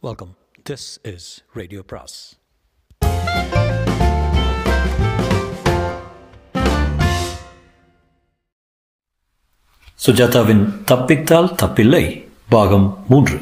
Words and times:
Welcome 0.00 0.36
this 0.70 0.84
is 1.02 1.44
radio 1.54 1.82
பிராஸ் 1.90 2.36
சுஜாதாவின் 10.06 10.62
தப்பித்தால் 10.84 11.50
தப்பில்லை 11.62 12.28
பாகம் 12.48 13.04
மூன்று. 13.08 13.40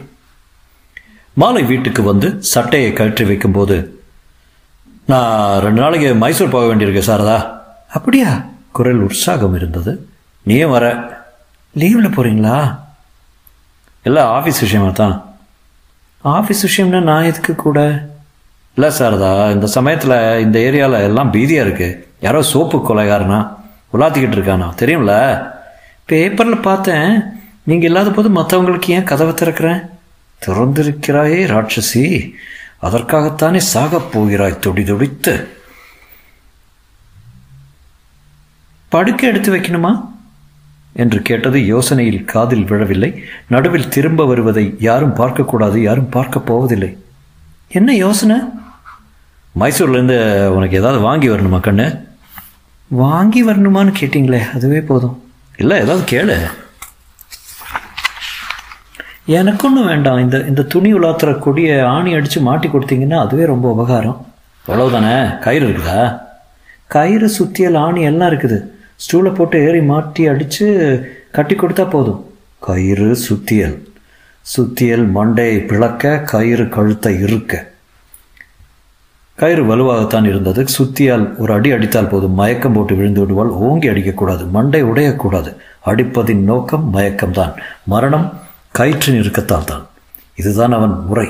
மாலை 1.34 1.62
வீட்டுக்கு 1.62 2.02
வந்து 2.02 2.42
சட்டையை 2.42 2.92
கழற்றி 2.92 3.24
வைக்கும்போது 3.24 4.02
நான் 5.06 5.60
ரெண்டு 5.60 5.80
நாளைக்கு 5.80 6.14
மைசூர் 6.14 6.50
போக 6.50 6.74
வேண்டியிருக்கு 6.74 7.06
சாரதா. 7.10 7.60
அப்படியா? 7.88 8.44
குரல் 8.72 9.00
உற்சாகம் 9.00 9.54
இருந்தது. 9.54 10.08
நீயும் 10.42 10.70
வர. 10.70 10.94
லீவில் 11.74 12.14
போகிறீங்களா 12.16 12.80
இல்லை 14.02 14.22
ஆஃபீஸ் 14.22 14.60
விஷயமா 14.60 14.90
தான். 14.90 15.25
ஆஃபீஸ் 16.26 16.62
விஷயம்னா 16.62 17.00
நான் 17.02 17.22
எதுக்கு 17.22 17.54
கூட? 17.54 18.08
இல்லை 18.74 18.98
சாரதா 18.98 19.52
இந்த 19.52 19.66
சமயத்தில் 19.66 20.40
இந்த 20.40 20.58
ஏரியாவில் 20.58 21.02
எல்லாம் 21.02 21.32
பீதியாக 21.32 21.68
இருக்குது 21.68 22.04
யாரோ 22.20 22.42
சோப்பு 22.42 22.78
கொலைகாரனா 22.78 23.56
உலாத்திக்கிட்டு 23.92 24.38
இருக்கானா 24.38 24.68
தெரியும்ல? 24.80 25.14
பேப்பரில் 26.04 26.60
பார்த்தேன். 26.60 27.22
நீங்கள் 27.62 27.88
இல்லாத 27.88 28.10
போது 28.10 28.28
மற்றவங்களுக்கு 28.30 28.88
ஏன் 28.88 29.04
கதவை 29.04 29.34
திறக்கிறேன் 29.34 29.88
திறந்திருக்கிறாயே 30.46 31.40
ராட்சசி. 31.54 32.32
அதற்காகத்தானே 32.82 33.60
சாகப் 33.74 34.12
போகிறாய் 34.12 34.58
துடி 34.58 34.84
துடித்து. 34.84 35.48
படுக்கை 38.88 39.28
எடுத்து 39.28 39.56
வைக்கணுமா? 39.56 40.14
என்று 40.96 41.22
கேட்டது 41.22 41.58
யோசனையில் 41.58 42.24
காதில் 42.24 42.64
விழவில்லை. 42.64 43.22
நடுவில் 43.46 43.88
திரும்ப 43.88 44.26
வருவதை 44.26 44.74
யாரும் 44.78 45.16
பார்க்கக்கூடாது 45.16 45.76
யாரும் 45.78 46.08
பார்க்க 46.08 46.38
போவதில்லை. 46.38 46.96
என்ன 47.68 47.94
யோசனை? 47.94 48.36
மைசூர்லேருந்து 49.60 50.46
உனக்கு 50.46 50.76
ஏதாவது 50.76 51.02
வாங்கி 51.02 51.28
வரணுமா 51.28 51.60
கண்ணு? 51.60 52.00
வாங்கி 52.88 53.46
வரணுமான்னு 53.46 53.92
கேட்டிங்களே 54.00 54.52
அதுவே 54.54 54.80
போதும். 54.80 55.22
இல்லை 55.56 55.78
ஏதாவது 55.78 56.04
கேளு. 56.10 56.50
எனக்கு 59.24 59.68
ஒன்றும் 59.68 59.86
வேண்டாம். 59.86 60.18
இந்த 60.18 60.38
இந்த 60.38 60.62
துணி 60.62 60.94
உலாத்துற 60.94 61.38
கொடியை 61.38 61.80
ஆணி 61.80 62.14
அடித்து 62.14 62.40
மாட்டி 62.40 62.68
கொடுத்தீங்கன்னா 62.68 63.18
அதுவே 63.18 63.44
ரொம்ப 63.44 63.70
உபகாரம். 63.70 64.26
அவ்வளவுதானே? 64.68 65.38
கயிறு 65.38 65.68
இருக்குதா? 65.68 66.20
கயிறு 66.86 67.30
சுத்தியல் 67.38 67.76
ஆணி 67.76 68.02
எல்லாம் 68.02 68.30
இருக்குது. 68.30 68.62
ஸ்டூலை 69.00 69.34
போட்டு 69.34 69.66
ஏறி 69.66 69.80
மாட்டி 69.82 70.26
அடித்து 70.26 70.66
கட்டி 71.32 71.54
கொடுத்தா 71.54 71.90
போதும். 71.90 72.32
கயிறு 72.58 73.16
சுத்தியல். 73.28 73.78
சுத்தியல் 74.56 75.06
மண்டையை 75.14 75.66
பிளக்க 75.66 76.18
கயிறு 76.18 76.68
கழுத்தை 76.68 77.20
இருக்க 77.20 77.74
கயிறு 79.34 79.62
வலுவாகத்தான் 79.62 80.26
இருந்தது. 80.26 80.64
சுத்தியால் 80.78 81.36
ஒரு 81.36 81.52
அடி 81.52 81.70
அடித்தால் 81.70 82.08
போதும். 82.08 82.34
மயக்கம் 82.34 82.72
போட்டு 82.72 82.94
விழுந்து 82.94 83.20
விடுவால் 83.20 83.48
ஓங்கி 83.48 83.88
அடிக்கக்கூடாது. 83.88 84.50
மண்டை 84.50 84.84
உடையக்கூடாது. 84.84 85.56
அடிப்பதின் 85.86 86.42
நோக்கம் 86.42 86.94
மயக்கம்தான். 86.94 87.52
மரணம் 87.84 88.40
கயிற்றின் 88.78 89.20
இருக்கத்தால் 89.20 89.64
தான். 89.64 89.86
இதுதான் 90.34 90.72
அவன் 90.72 91.04
முறை. 91.06 91.28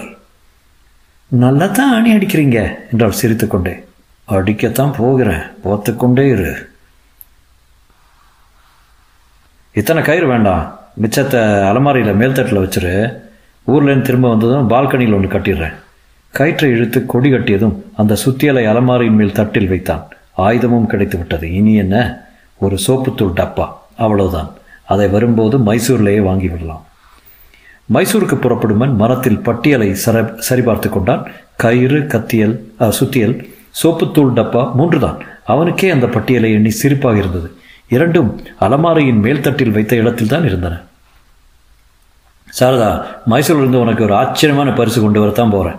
நல்லா 1.28 1.66
தான் 1.66 1.92
அணி 1.92 2.16
அடிக்கிறீங்க 2.16 2.78
என்றால் 2.92 3.18
சிரித்துக்கொண்டே. 3.22 3.84
அடிக்கத்தான் 4.28 4.94
போகிறேன். 4.96 5.44
போத்துக்கொண்டே 5.64 6.30
இரு. 6.30 6.74
இத்தனை 9.76 10.02
கயிறு 10.02 10.26
வேண்டாம். 10.26 10.80
மிச்சத்தை 11.02 11.68
அலமாரியில் 11.68 12.14
மேல்தட்டில் 12.14 12.60
வச்சுரு. 12.60 13.12
ஊர்லேருந்து 13.66 14.00
திரும்ப 14.00 14.28
வந்ததும் 14.28 14.70
பால்கனியில் 14.70 15.14
ஒன்று 15.14 15.38
கட்டிடுறேன். 15.38 15.72
கயிற்றை 16.30 16.70
இழுத்து 16.70 17.06
கொடி 17.06 17.32
கட்டியதும் 17.32 17.74
அந்த 17.96 18.16
சுத்தியலை 18.24 18.66
அலமாரியின் 18.66 19.16
மேல் 19.16 19.32
தட்டில் 19.32 19.68
வைத்தான். 19.68 20.08
ஆயுதமும் 20.38 20.86
கிடைத்து 20.86 21.18
விட்டது. 21.18 21.52
இனி 21.52 21.74
என்ன? 21.74 22.24
ஒரு 22.58 22.78
சோப்புத்தூள் 22.86 23.32
டப்பா. 23.34 23.68
அவ்வளவுதான். 23.96 24.50
அதை 24.86 25.08
வரும்போது 25.08 25.58
மைசூர்லேயே 25.58 26.20
வாங்கி 26.20 26.48
விடலாம். 26.48 26.86
மைசூருக்கு 27.94 28.34
புறப்படும் 28.34 28.96
மரத்தில் 28.96 29.38
பட்டியலை 29.38 29.96
சர 30.06 30.40
சரிபார்த்து 30.48 30.88
கொண்டான். 30.88 31.30
கயிறு 31.56 32.06
கத்தியல் 32.06 32.72
சுத்தியல் 32.80 33.48
சோப்புத்தூள் 33.82 34.32
டப்பா 34.34 34.74
மூன்றுதான். 34.74 35.18
அவனுக்கே 35.44 35.90
அந்த 35.90 36.06
பட்டியலை 36.06 36.52
எண்ணி 36.52 36.70
சிரிப்பாக 36.82 37.16
இருந்தது. 37.16 37.56
இரண்டும் 37.94 38.30
அலமாரியின் 38.64 39.22
மேல்தட்டில் 39.24 39.74
வைத்த 39.76 39.96
இடத்தில் 39.96 40.32
தான் 40.32 40.44
இருந்தன. 40.44 40.74
சாரதா 42.58 42.90
மைசூர்லேருந்து 43.30 43.82
உனக்கு 43.84 44.04
ஒரு 44.04 44.14
ஆச்சரியமான 44.14 44.72
பரிசு 44.72 45.00
கொண்டு 45.00 45.20
வரத்தான் 45.20 45.50
போகிறேன் 45.50 45.78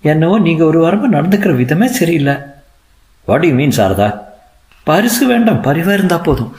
என்னவோ 0.00 0.38
நீங்கள் 0.38 0.66
ஒரு 0.66 0.78
வாரமாக 0.84 1.14
நடந்துக்கிற 1.16 1.54
விதமே 1.56 1.86
சரியில்லை. 1.86 2.34
What 3.24 3.44
you 3.44 3.54
mean 3.54 3.76
Sarada? 3.76 4.20
பரிசு 4.84 5.26
வேண்டாம் 5.26 5.60
பரிவாக 5.60 5.96
இருந்தால் 5.98 6.20
போதும். 6.20 6.56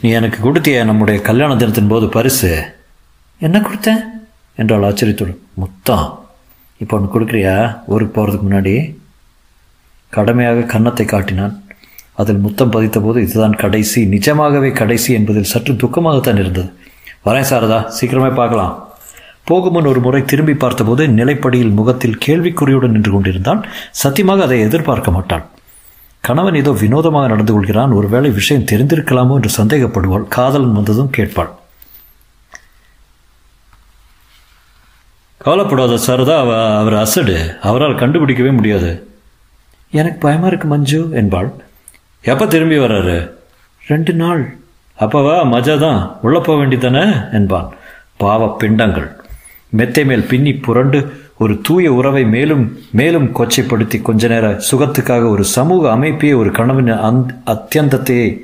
நீ 0.00 0.10
எனக்கு 0.10 0.38
கொடுத்திய 0.46 0.84
நம்முடைய 0.84 1.20
கல்யாண 1.20 1.56
தினத்தின் 1.56 1.92
போது 1.92 2.08
பரிசு? 2.08 2.74
என்ன 3.38 3.58
கொடுத்தேன்? 3.58 4.02
என்றால் 4.56 4.82
ஆச்சரியத்துடன் 4.82 5.40
முத்தம். 5.54 6.06
இப்போ 6.76 6.96
ஒன்று 6.96 7.14
கொடுக்குறியா? 7.14 7.78
ஊருக்கு 7.86 8.14
போகிறதுக்கு 8.16 8.46
முன்னாடி? 8.48 8.96
கடமையாக 10.10 10.60
கன்னத்தை 10.60 11.06
காட்டினான். 11.06 11.63
அதில் 12.14 12.36
முத்தம் 12.36 12.72
பதித்தபோது 12.72 13.18
இதுதான் 13.18 13.54
கடைசி. 13.54 14.06
நிஜமாகவே 14.06 14.70
கடைசி 14.72 15.12
என்பதில் 15.12 15.50
சற்று 15.52 15.72
துக்கமாகத்தான் 15.74 16.38
இருந்தது. 16.38 16.72
வரேன் 17.24 17.48
சாரதா 17.50 17.78
சீக்கிரமே 17.96 18.34
பார்க்கலாம். 18.34 18.74
போகுமுன் 19.50 19.86
ஒரு 19.86 20.00
முறை 20.00 20.24
திரும்பி 20.24 20.54
பார்த்தபோது 20.54 21.06
நிலைப்படியில் 21.06 21.72
முகத்தில் 21.72 22.20
கேள்விக்குறியுடன் 22.26 22.94
நின்று 22.96 23.12
கொண்டிருந்தான். 23.12 23.66
சத்தியமாக 23.90 24.42
அதை 24.42 24.60
எதிர்பார்க்க 24.60 25.10
மாட்டான். 25.10 25.44
கணவன் 26.20 26.54
ஏதோ 26.54 26.70
வினோதமாக 26.70 27.26
நடந்து 27.26 27.52
கொள்கிறான். 27.52 27.90
ஒருவேளை 27.90 28.30
விஷயம் 28.30 28.64
தெரிந்திருக்கலாமோ 28.64 29.34
என்று 29.34 29.50
சந்தேகப்படுவாள். 29.58 30.24
காதலன் 30.28 30.72
வந்ததும் 30.72 31.12
கேட்பாள். 31.16 31.50
கவலைப்படாத 35.40 35.94
சாரதா 36.06 36.34
அவ 36.38 36.78
அவர் 36.78 36.94
அசடு. 36.94 37.58
அவரால் 37.62 38.00
கண்டுபிடிக்கவே 38.02 38.52
முடியாது. 38.52 38.90
எனக்கு 39.90 40.18
பயமாக 40.18 40.46
இருக்கு 40.46 40.68
மஞ்சு 40.68 41.08
என்பாள். 41.12 41.50
எப்போ 42.24 42.46
திரும்பி 42.46 42.78
வர்றாரு? 42.78 43.30
ரெண்டு 43.86 44.12
நாள். 44.12 44.56
அப்பவா 45.00 45.34
மஜா 45.44 45.78
தான் 45.78 46.16
உள்ள 46.22 46.40
போக 46.40 46.64
வேண்டியதானே? 46.64 47.32
என்பான். 47.32 47.74
பாவ 48.16 48.56
பிண்டங்கள். 48.56 49.08
மெத்தை 49.68 50.04
மேல் 50.04 50.22
பின்னி 50.22 50.52
புரண்டு 50.52 51.12
ஒரு 51.38 51.60
தூய 51.62 51.92
உறவை 51.92 52.24
மேலும் 52.24 52.78
மேலும் 52.90 53.34
கொச்சைப்படுத்தி 53.34 54.02
கொஞ்ச 54.02 54.28
நேர 54.28 54.60
சுகத்துக்காக 54.70 55.28
ஒரு 55.28 55.44
சமூக 55.44 55.90
அமைப்பையே 55.96 56.36
ஒரு 56.36 56.50
கணவன் 56.50 56.88
அந் 56.88 57.20
அத்தியந்தத்தையே 57.46 58.40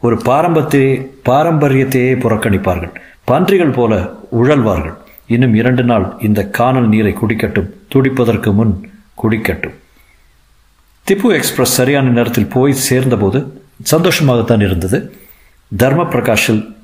ஒரு 0.00 0.16
பாரம்பத்தையே 0.16 1.10
பாரம்பரியத்தையே 1.24 2.12
புறக்கணிப்பார்கள். 2.18 2.94
பன்றிகள் 3.24 3.72
போல 3.72 4.12
உழல்வார்கள். 4.42 4.94
இன்னும் 5.26 5.54
இரண்டு 5.54 5.82
நாள் 5.82 6.16
இந்த 6.20 6.46
காணல் 6.46 6.88
நீரை 6.88 7.12
குடிக்கட்டும். 7.12 7.70
துடிப்பதற்கு 7.94 8.52
முன் 8.52 8.90
குடிக்கட்டும். 9.22 9.74
திப்பு 11.08 11.30
எக்ஸ்பிரஸ் 11.32 11.72
சரியான 11.72 12.08
நேரத்தில் 12.08 12.46
போய் 12.46 12.72
சேர்ந்தபோது 12.72 13.62
சந்தோஷமாகத்தான் 13.90 14.62
இருந்தது. 14.64 15.14
தர்ம 15.76 16.02
பிரகாஷில் 16.02 16.74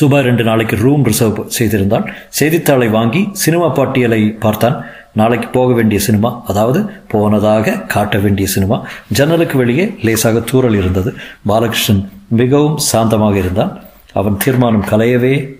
சுபா 0.00 0.20
ரெண்டு 0.20 0.42
நாளைக்கு 0.42 0.76
ரூம் 0.76 1.04
ரிசர்வ் 1.04 1.46
செய்திருந்தான். 1.46 2.10
செய்தித்தாளை 2.28 2.88
வாங்கி 2.88 3.28
சினிமா 3.32 3.74
பாட்டியலை 3.74 4.36
பார்த்தான். 4.40 4.84
நாளைக்கு 5.12 5.48
போக 5.48 5.72
வேண்டிய 5.72 6.00
சினிமா 6.00 6.42
அதாவது 6.46 6.90
போனதாக 7.08 7.78
காட்ட 7.78 8.18
வேண்டிய 8.18 8.48
சினிமா. 8.48 8.86
ஜன்னலுக்கு 9.12 9.58
வெளியே 9.58 9.96
லேசாக 10.02 10.40
தூரல் 10.40 10.74
இருந்தது. 10.74 11.14
பாலகிருஷ்ணன் 11.48 12.08
மிகவும் 12.28 12.78
சாந்தமாக 12.92 13.36
இருந்தான். 13.36 13.82
அவன் 14.12 14.36
தீர்மானம் 14.36 14.84
கலையவே 14.84 15.56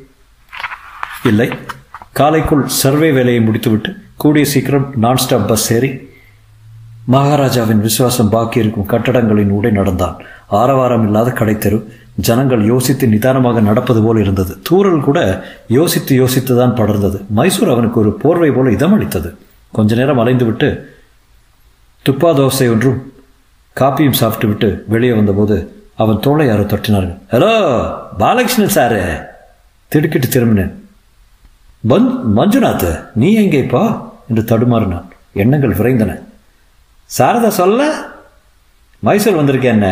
இல்லை. 1.24 1.48
காலைக்குள் 2.12 2.66
சர்வே 2.66 3.10
வேலையை 3.10 3.42
முடித்துவிட்டு 3.42 3.96
கூடிய 4.16 4.44
சீக்கிரம் 4.44 4.92
நான் 4.96 5.16
ஸ்டாப் 5.16 5.48
பஸ் 5.48 5.72
ஏறி 5.72 6.08
மகாராஜாவின் 7.06 7.80
விசுவாசம் 7.80 8.28
பாக்கி 8.28 8.58
இருக்கும் 8.58 8.88
கட்டடங்களின் 8.88 9.50
ஊடே 9.50 9.70
நடந்தான். 9.70 10.16
ஆரவாரம் 10.48 11.04
இல்லாத 11.04 11.30
கடைத்தெரு 11.30 11.84
ஜனங்கள் 12.14 12.64
யோசித்து 12.64 13.08
நிதானமாக 13.08 13.60
நடப்பது 13.60 14.02
போல் 14.02 14.18
இருந்தது. 14.18 14.58
தூரல் 14.62 15.00
கூட 15.00 15.44
யோசித்து 15.68 16.14
யோசித்து 16.14 16.56
தான் 16.56 16.74
படர்ந்தது. 16.74 17.24
மைசூர் 17.28 17.68
அவனுக்கு 17.68 18.00
ஒரு 18.00 18.12
போர்வை 18.12 18.50
போல 18.50 18.70
இதமளித்தது. 18.70 19.34
கொஞ்ச 19.72 19.94
நேரம் 19.94 20.18
அலைந்துவிட்டு 20.18 20.88
துப்பா 22.06 22.30
தோசை 22.30 22.70
ஒன்றும் 22.70 23.12
காப்பியும் 23.76 24.18
சாப்பிட்டு 24.20 24.46
விட்டு 24.46 24.84
வெளியே 24.88 25.12
வந்தபோது 25.12 25.72
அவன் 25.96 26.20
தோலை 26.20 26.46
யாரோ 26.46 26.62
தட்டினார்கள். 26.62 27.18
Hello 27.30 27.52
Balakrishnan 28.18 28.74
sir. 28.74 29.26
திடுக்கிட்டு 29.88 30.28
திரும்பினேன். 30.28 30.72
பன் 31.88 32.22
மஞ்சுநாத் 32.36 33.00
நீ 33.14 33.34
எங்கே 33.34 33.58
இப்போ 33.58 34.12
என்று 34.28 34.58
தடுமாறினான். 34.58 35.04
எண்ணங்கள் 35.32 35.74
விரைந்தன. 35.74 36.18
சாரதா 37.18 37.48
சொல்ல 37.60 37.80
மைசூர் 39.06 39.38
வந்திருக்கேன் 39.38 39.76
என்ன? 39.76 39.88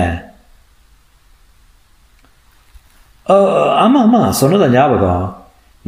ஆமாம் 3.84 4.04
ஆமாம் 4.04 4.36
சொன்னதான் 4.40 4.74
ஞாபகம். 4.76 5.24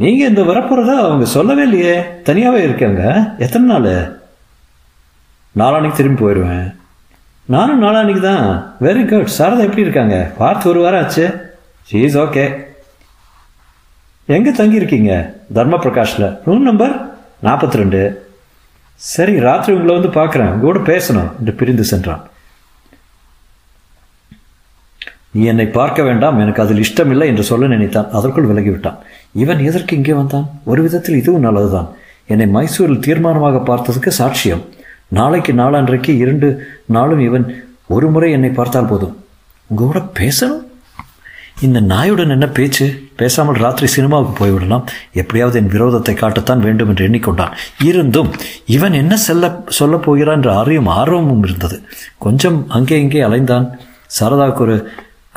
நீங்கள் 0.01 0.29
இந்த 0.31 0.41
வரப்போகிறதா 0.41 0.95
அவங்க 1.05 1.25
சொல்லவே 1.35 1.63
இல்லையே. 1.67 1.95
தனியாகவே 2.27 2.63
இருக்காங்க. 2.63 3.03
எத்தனை 3.45 3.65
நாள்? 3.71 3.93
நாளான்னைக்கு 5.59 5.99
திரும்பி 5.99 6.21
போயிடுவேன் 6.23 6.67
நானும் 7.53 7.83
நாளான்னைக்கு 7.83 8.21
தான். 8.21 8.45
வெரி 8.85 9.01
குட் 9.09 9.35
சாரதா 9.37 9.65
எப்படி 9.67 9.85
இருக்காங்க? 9.85 10.17
பார்த்து 10.37 10.69
ஒரு 10.69 10.79
வாரம் 10.83 11.03
ஆச்சு. 11.03 11.25
ஷீஸ் 11.91 12.17
ஓகே 12.23 12.45
எங்கே 14.35 14.51
தங்கியிருக்கீங்க? 14.59 15.13
தர்ம 15.53 15.77
பிரகாஷில் 15.85 16.27
ரூம் 16.45 16.67
நம்பர் 16.69 16.93
நாற்பத்தி 17.47 17.79
ரெண்டு. 17.81 18.01
சரி 19.03 19.39
ராத்திரி 19.39 19.77
உங்களை 19.77 19.99
வந்து 19.99 20.19
பார்க்குறேன். 20.19 20.51
உங்க 20.51 20.65
கூட 20.65 20.79
பேசணும் 20.79 21.37
என்று 21.39 21.53
பிரிந்து 21.53 21.83
சென்றான். 21.83 22.29
நீ 25.31 25.43
என்னை 25.43 25.65
பார்க்க 25.65 26.03
வேண்டாம் 26.03 26.39
எனக்கு 26.39 26.61
அதில் 26.61 26.77
இஷ்டமில்லை 26.77 27.27
என்று 27.27 27.43
சொல்ல 27.43 27.67
நினைத்தான். 27.67 28.11
அதற்குள் 28.11 28.49
விலகிவிட்டான். 28.49 28.97
இவன் 29.33 29.59
எதற்கு 29.59 29.95
இங்கே 29.95 30.13
வந்தான்? 30.13 30.49
ஒரு 30.63 30.81
விதத்தில் 30.81 31.15
இதுவும் 31.15 31.41
நல்லதுதான் 31.41 31.89
என்னை 32.27 32.47
மைசூரில் 32.47 33.03
தீர்மானமாக 33.07 33.61
பார்த்ததுக்கு 33.69 34.11
சாட்சியம். 34.17 34.63
நாளைக்கு 35.07 35.53
நாளன்றைக்கு 35.53 36.09
இரண்டு 36.09 36.67
நாளும் 36.85 37.19
இவன் 37.19 37.63
ஒரு 37.87 38.09
முறை 38.09 38.31
என்னை 38.31 38.49
பார்த்தால் 38.49 38.85
போதும். 38.85 39.25
உங்களோட 39.69 39.75
கூட 39.75 39.99
பேசணும்? 40.19 40.63
இந்த 41.61 41.81
நாயுடன் 41.81 42.29
என்ன 42.29 42.47
பேச்சு? 42.47 43.10
பேசாமல் 43.21 43.61
ராத்திரி 43.63 43.87
சினிமாவுக்கு 43.95 44.33
போய்விடலாம். 44.39 44.85
எப்படியாவது 45.13 45.57
என் 45.59 45.71
விரோதத்தை 45.71 46.13
காட்டத்தான் 46.13 46.63
வேண்டும் 46.65 46.91
என்று 46.91 47.07
எண்ணிக்கொண்டான். 47.07 47.51
இருந்தும் 47.83 48.29
இவன் 48.65 48.93
என்ன 48.93 49.15
செல்ல 49.27 49.63
சொல்லப் 49.67 50.01
போகிறான் 50.01 50.35
என்ற 50.35 50.49
அறியும் 50.59 50.89
ஆர்வமும் 50.99 51.43
இருந்தது. 51.43 51.77
கொஞ்சம் 52.17 52.59
அங்கே 52.69 53.01
இங்கே 53.01 53.21
அலைந்தான். 53.21 53.67
சரதாவுக்கு 54.19 54.61
ஒரு 54.65 54.77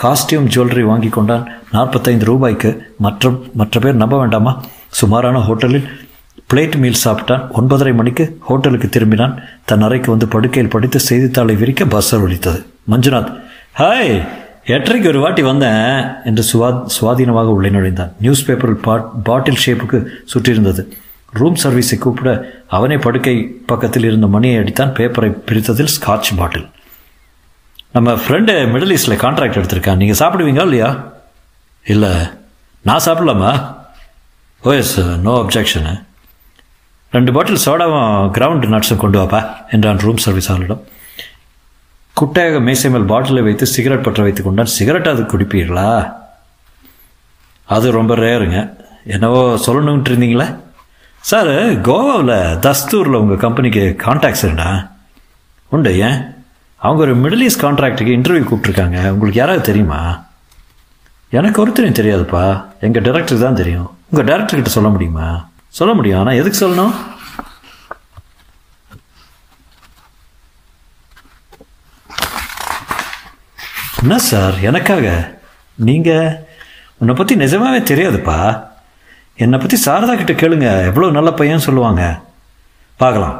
காஸ்டியூம் 0.02 0.48
ஜுவல்லரி 0.54 0.84
வாங்கி 0.90 1.08
கொண்டான். 1.08 1.44
நாற்பத்தைந்து 1.72 2.24
ரூபாய்க்கு. 2.24 2.70
மற்றும் 2.98 3.36
மற்ற 3.54 3.80
பேர் 3.80 4.02
நம்ப 4.02 4.18
வேண்டாமா? 4.18 4.52
சுமாரான 5.00 5.38
ஹோட்டலில் 5.38 5.86
பிளேட் 6.50 6.76
மீல் 6.76 7.02
சாப்பிட்டான். 7.04 7.44
ஒன்பதரை 7.58 7.92
மணிக்கு 7.94 8.24
ஹோட்டலுக்கு 8.48 8.88
திரும்பினான். 8.94 9.34
தன் 9.64 9.84
அறைக்கு 9.88 10.10
வந்து 10.10 10.28
படுக்கையில் 10.28 10.72
படித்து 10.72 10.98
செய்தித்தாளை 11.00 11.54
விரிக்க 11.54 11.84
பஸ்ஸர் 11.84 12.22
ஒழித்தது 12.26 12.60
மஞ்சுநாத் 12.90 13.32
ஹாய் 13.78 14.14
எட்டரைக்கு 14.66 15.08
ஒரு 15.08 15.20
வாட்டி 15.20 15.42
வந்தேன் 15.42 15.88
என்று 16.24 16.42
சுவா 16.50 16.68
சுவாதீனமாக 16.94 17.48
உள்ளே 17.56 17.70
நுழைந்தான் 17.70 18.12
நியூஸ் 18.20 18.44
பேப்பரில் 18.46 18.78
பாட் 18.86 19.08
பாட்டில் 19.22 19.58
ஷேப்புக்கு 19.64 19.98
சுற்றியிருந்தது. 20.32 20.82
ரூம் 21.32 21.56
சர்வீஸை 21.62 21.98
கூப்பிட 21.98 22.30
அவனே 22.68 22.96
படுக்கை 22.96 23.34
பக்கத்தில் 23.66 24.04
இருந்த 24.04 24.26
மணியை 24.26 24.56
அடித்தான் 24.58 24.94
பேப்பரை 24.98 25.30
பிரித்ததில் 25.48 25.92
ஸ்காட்ச் 25.96 26.30
பாட்டில் 26.36 26.66
நம்ம 27.92 28.12
ஃப்ரெண்டு 28.12 28.54
மிடில் 28.72 28.94
ஈஸ்டில் 28.96 29.20
கான்ட்ராக்ட் 29.24 29.58
எடுத்திருக்கான். 29.60 29.96
நீங்கள் 29.96 30.20
சாப்பிடுவீங்களா 30.22 30.66
இல்லையா? 30.68 31.04
இல்லை. 31.84 32.12
நான் 32.82 33.04
சாப்பிடலாமா? 33.06 33.52
ஓ 34.62 34.72
எஸ் 34.72 35.00
நோ 35.00 35.32
அப்ஜெக்ஷனு 35.42 35.94
ரெண்டு 37.12 37.32
பாட்டில் 37.32 37.64
சோடாவும் 37.64 38.30
கிரவுண்ட் 38.36 38.66
நட்ஸும் 38.74 39.02
கொண்டு 39.04 39.18
வாப்பா 39.18 39.40
என்றான் 39.70 39.98
ரூம் 39.98 40.16
சர்வீஸ் 40.16 40.52
ஆளிடம் 40.52 40.82
குட்டையாக 42.20 42.60
மேசை 42.60 42.90
மேல் 42.90 43.02
பாட்டிலை 43.02 43.42
வைத்து 43.42 43.66
சிகரெட் 43.66 44.02
பற்ற 44.02 44.22
வைத்து 44.22 44.42
கொண்டான். 44.42 44.66
சிகரெட் 44.66 45.08
அது 45.08 45.22
குடிப்பீர்களா? 45.22 46.12
அது 47.64 47.90
ரொம்ப 47.90 48.16
ரேருங்க. 48.16 48.76
என்னவோ 49.04 49.58
சொல்லணுன்ட்டு 49.66 50.10
இருந்தீங்களே? 50.10 50.56
சார் 51.20 51.48
கோவாவில் 51.56 52.58
தஸ்தூரில் 52.58 53.16
உங்கள் 53.16 53.36
கம்பெனிக்கு 53.36 53.96
கான்டாக்ட்ஸ் 53.98 54.44
இருந்தா 54.44 54.90
உண்டு 55.68 55.98
ஏன்? 55.98 56.34
அவங்க 56.76 57.02
ஒரு 57.02 57.16
மிடில் 57.16 57.40
ஈஸ்ட் 57.40 57.62
கான்ட்ராக்டுக்கு 57.62 58.14
இன்டர்வியூ 58.16 58.44
கூப்பிட்ருக்காங்க 58.50 59.08
உங்களுக்கு 59.08 59.40
யாராவது 59.40 59.62
தெரியுமா? 59.62 60.26
எனக்கு 61.30 61.66
ஒருத்தரையும் 61.66 61.98
தெரியாதுப்பா. 62.00 62.64
எங்கள் 62.80 63.02
டேரக்டருக்கு 63.02 63.40
தான் 63.40 63.54
தெரியும். 63.54 63.96
உங்கள் 64.10 64.26
டேரக்டர்கிட்ட 64.28 64.66
சொல்ல 64.66 64.88
முடியுமா? 64.88 65.48
சொல்ல 65.68 65.94
முடியும். 65.94 66.18
ஆனால் 66.18 66.34
எதுக்கு 66.34 66.68
சொல்லணும்? 66.68 66.94
என்ன 74.04 74.16
சார்? 74.18 74.56
எனக்காக? 74.68 75.06
நீங்கள் 75.88 76.32
உன்னை 77.00 77.12
பற்றி 77.18 77.34
நிஜமாவே 77.42 77.78
தெரியாதுப்பா. 77.90 78.38
என்னை 79.44 79.58
பற்றி 79.58 79.76
சாரதா 79.84 80.14
கிட்ட 80.16 80.32
கேளுங்க. 80.32 80.68
எவ்வளோ 80.88 81.06
நல்ல 81.10 81.30
பையன் 81.38 81.62
சொல்லுவாங்க. 81.66 82.02
பார்க்கலாம். 83.00 83.36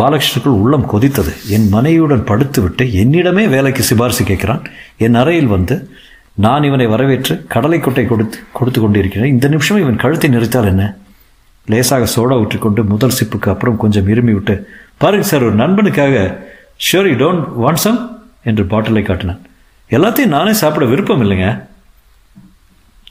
பாலகிருஷ்ணனுக்குள் 0.00 0.60
உள்ளம் 0.62 0.86
கொதித்தது. 0.92 1.32
என் 1.56 1.66
மனைவியுடன் 1.74 2.24
படுத்துவிட்டு 2.30 2.84
என்னிடமே 3.02 3.44
வேலைக்கு 3.54 3.82
சிபாரிசு 3.82 4.24
கேட்கிறான். 4.30 4.62
என் 5.06 5.18
அறையில் 5.22 5.52
வந்து 5.54 5.76
நான் 6.44 6.66
இவனை 6.68 6.86
வரவேற்று 6.94 7.34
கடலை 7.54 7.80
கொட்டை 7.80 8.04
கொடுத்து 8.12 8.38
கொடுத்து 8.58 8.80
கொண்டிருக்கிறேன். 8.80 9.32
இந்த 9.34 9.48
நிமிஷம் 9.48 9.82
இவன் 9.84 10.02
கழுத்தை 10.04 10.30
நிறுத்தால் 10.36 10.70
என்ன? 10.72 10.86
லேசாக 11.72 12.08
சோடா 12.14 12.38
ஊற்றிக்கொண்டு 12.42 12.84
முதல் 12.94 13.16
சிப்புக்கு 13.18 13.50
அப்புறம் 13.54 13.80
கொஞ்சம் 13.84 14.08
இருமி 14.14 14.34
விட்டு 14.38 14.56
பாருங்க 15.04 15.26
சார் 15.32 15.46
ஒரு 15.48 15.58
நண்பனுக்காக 15.64 16.14
sure 16.86 17.10
you 17.12 17.18
don't 17.24 17.44
want 17.64 17.84
some 17.84 18.00
என்று 18.50 18.64
பாட்டிலை 18.72 19.04
காட்டினான். 19.10 19.42
எல்லாத்தையும் 19.90 20.26
நானே 20.26 20.52
சாப்பிட 20.52 20.84
விருப்பம் 20.86 21.22
இல்லைங்க. 21.22 21.66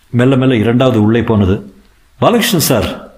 மெல்ல 0.10 0.36
மெல்ல 0.36 0.56
இரண்டாவது 0.56 1.04
உள்ளே 1.04 1.22
போனது. 1.22 1.74
பாலகிருஷ்ணன் 2.22 2.68
சார் 2.72 3.12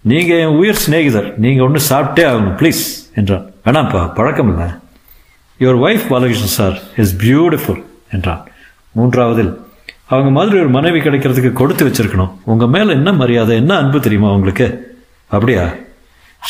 நீங்கள் 0.00 0.38
என் 0.38 0.46
உயிர் 0.46 0.82
சிநேகிதர் 0.86 1.36
நீங்கள் 1.36 1.66
ஒன்று 1.66 1.96
சாப்பிட்டே 1.96 2.26
ஆகணும் 2.30 2.56
ப்ளீஸ் 2.56 2.82
என்றான். 3.14 3.50
வேணாம்ப்பா 3.64 4.14
பழக்கம் 4.14 4.48
இல்லை. 4.48 4.66
Your 5.58 5.86
wife 5.86 6.06
Balakrishnan 6.08 6.56
sir 6.58 6.78
is 6.96 7.16
beautiful 7.16 7.84
என்றான். 8.12 8.46
மூன்றாவதில் 8.96 9.56
அவங்க 10.06 10.30
மாதிரி 10.30 10.58
ஒரு 10.58 10.68
மனைவி 10.68 10.98
கிடைக்கிறதுக்கு 10.98 11.52
கொடுத்து 11.52 11.88
வச்சிருக்கணும். 11.88 12.32
உங்கள் 12.44 12.68
மேலே 12.68 12.90
என்ன 12.90 13.12
மரியாதை 13.12 13.56
என்ன 13.56 13.76
அன்பு 13.76 14.00
தெரியுமா 14.00 14.32
உங்களுக்கு? 14.32 14.96
அப்படியா? 15.26 15.72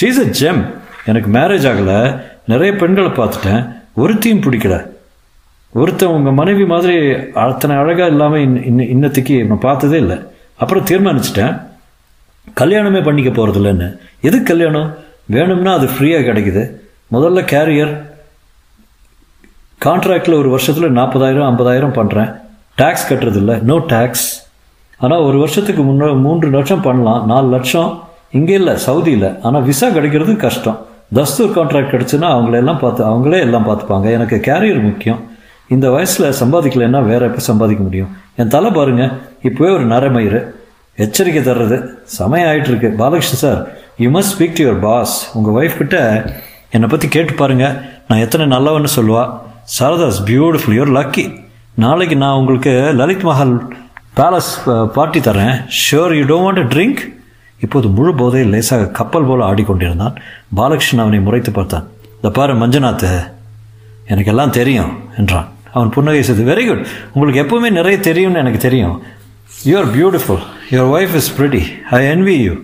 ஷீஸ் 0.00 0.34
அ 0.34 0.52
ஜெம் 0.52 0.74
எனக்கு 1.06 1.30
மேரேஜ் 1.30 1.68
ஆகலை. 1.70 2.22
நிறைய 2.46 2.72
பெண்களை 2.72 3.10
பார்த்துட்டேன். 3.10 3.72
ஒருத்தையும் 3.96 4.40
பிடிக்கல. 4.40 4.84
ஒருத்தன் 5.74 6.14
உங்கள் 6.16 6.36
மனைவி 6.40 6.64
மாதிரி 6.72 6.96
அத்தனை 7.46 7.74
அழகாக 7.80 8.12
இல்லாமல் 8.12 8.42
இன்ன 8.68 8.84
இன்னத்துக்கு 8.94 9.34
நான் 9.48 9.66
பார்த்ததே 9.66 9.98
இல்லை. 10.04 10.18
அப்புறம் 10.62 10.86
தீர்மானிச்சிட்டேன். 10.90 11.54
கல்யாணமே 12.60 13.00
பண்ணிக்க 13.08 13.30
போகிறதில்லன்னு 13.30 13.88
எதுக்கு 14.28 14.48
கல்யாணம்? 14.52 14.88
வேணும்னா 15.34 15.72
அது 15.78 15.86
ஃப்ரீயாக 15.94 16.26
கிடைக்குது. 16.28 16.62
முதல்ல 17.14 17.40
கேரியர் 17.52 17.92
கான்ட்ராக்டில் 19.86 20.40
ஒரு 20.40 20.48
வருஷத்தில் 20.54 20.96
நாற்பதாயிரம் 20.98 21.48
ஐம்பதாயிரம் 21.50 21.96
பண்ணுறேன் 21.98 22.30
டேக்ஸ் 22.80 23.08
கட்டுறதில்ல 23.10 23.52
நோ 23.68 23.76
டேக்ஸ் 23.94 24.28
ஆனால் 25.04 25.24
ஒரு 25.28 25.36
வருஷத்துக்கு 25.42 25.82
முன்னே 25.88 26.06
மூன்று 26.26 26.48
லட்சம் 26.54 26.84
பண்ணலாம். 26.86 27.22
நாலு 27.30 27.48
லட்சம் 27.56 27.90
இங்கே 28.38 28.54
இல்லை 28.60 28.74
சவுதியில். 28.86 29.30
ஆனால் 29.46 29.66
விசா 29.68 29.88
கிடைக்கிறது 29.96 30.32
கஷ்டம். 30.46 30.78
தஸ்தூர் 31.16 31.56
கான்ட்ராக்ட் 31.58 31.92
கிடச்சுன்னா 31.94 32.28
அவங்களெல்லாம் 32.36 32.80
பார்த்து 32.84 33.02
அவங்களே 33.10 33.40
எல்லாம் 33.46 33.68
பார்த்துப்பாங்க. 33.68 34.06
எனக்கு 34.16 34.36
கேரியர் 34.48 34.80
முக்கியம். 34.88 35.20
இந்த 35.68 35.90
வயசில் 35.90 36.26
சம்பாதிக்கலைன்னா 36.40 37.00
வேற 37.04 37.26
எப்போ 37.26 37.40
சம்பாதிக்க 37.48 37.82
முடியும்? 37.82 38.10
என் 38.36 38.52
தலை 38.54 38.70
பாருங்க 38.70 39.04
இப்போவே 39.42 39.70
ஒரு 39.76 39.86
நரமயிறு 39.86 40.40
எச்சரிக்கை 40.96 41.42
தர்றது. 41.42 41.76
சமயம் 42.18 42.48
ஆயிட்டு 42.48 42.70
இருக்கு 42.72 42.88
Balakrishnan 42.98 43.42
sir 43.44 43.60
you 43.96 44.08
must 44.10 44.32
speak 44.34 44.56
to 44.58 44.62
your 44.64 44.80
boss 44.80 45.14
உங்கள் 45.34 45.56
ஒய்ஃப் 45.58 45.76
கிட்ட 45.76 45.98
என்னை 46.70 46.88
பற்றி 46.88 47.08
கேட்டு 47.08 47.32
பாருங்க. 47.32 47.66
நான் 48.08 48.18
எத்தனை 48.18 48.46
நல்லவன்னு 48.56 48.90
சொல்லுவா. 48.96 49.24
சாரதாஸ் 49.78 50.20
பியூட்டிஃபுல் 50.26 50.76
யூர் 50.78 50.94
லக்கி 50.98 51.24
நாளைக்கு 51.74 52.16
நான் 52.16 52.36
உங்களுக்கு 52.36 52.72
லலித் 53.00 53.24
மஹால் 53.24 53.54
பேலஸ் 54.16 54.52
பார்ட்டி 54.94 55.20
தரேன் 55.20 55.54
sure 55.80 56.14
you 56.18 56.24
don't 56.30 56.46
want 56.46 56.70
drink 56.74 57.02
இப்போது 57.60 57.88
முழு 57.88 58.14
போதையில் 58.14 58.50
லேசாக 58.50 58.88
கப்பல் 58.98 59.24
போல 59.24 59.46
ஆடிக்கொண்டிருந்தான். 59.50 60.16
பாலகிருஷ்ணன் 60.56 61.04
அவனை 61.04 61.20
முறைத்து 61.20 61.50
பார்த்தான். 61.52 61.86
இந்த 62.14 62.30
பாரு 62.30 62.54
மஞ்சுநாத். 62.54 63.08
எனக்கு 64.06 64.30
எல்லாம் 64.30 64.50
தெரியும் 64.50 64.92
என்றான். 65.18 65.48
அவன் 65.72 65.90
புன்னகை 65.96 66.22
செய்து 66.28 66.44
வெரி 66.52 66.64
குட் 66.68 66.84
உங்களுக்கு 67.12 67.42
எப்பவுமே 67.44 67.70
நிறைய 67.78 67.98
தெரியும்னு 68.08 68.42
எனக்கு 68.44 68.58
தெரியும். 68.58 68.96
You're 69.68 69.90
beautiful 69.96 70.42
your 70.70 70.90
wife 70.96 71.14
is 71.20 71.30
pretty 71.38 71.62
I 71.98 72.00
envy 72.14 72.36
you 72.46 72.54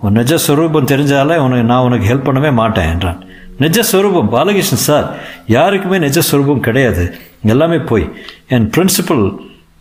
உன் 0.00 0.16
நிஜ 0.18 0.34
ஸ்வரூபம் 0.46 0.90
தெரிஞ்சாலே 0.92 1.36
உனக்கு 1.44 1.64
நான் 1.70 1.86
உனக்கு 1.86 2.08
ஹெல்ப் 2.10 2.26
பண்ணவே 2.28 2.50
மாட்டேன் 2.52 2.90
என்றான். 2.94 3.20
நிஜ 3.64 3.82
ஸ்வரூபம் 3.82 4.28
பாலகிருஷ்ணன் 4.34 4.86
சார் 4.88 5.06
யாருக்குமே 5.46 5.98
நிஜ 5.98 6.20
ஸ்வரூபம் 6.20 6.64
கிடையாது. 6.66 7.04
எல்லாமே 7.52 7.78
போய் 7.90 8.06
என் 8.48 8.68
பிரின்சிபல் 8.76 9.24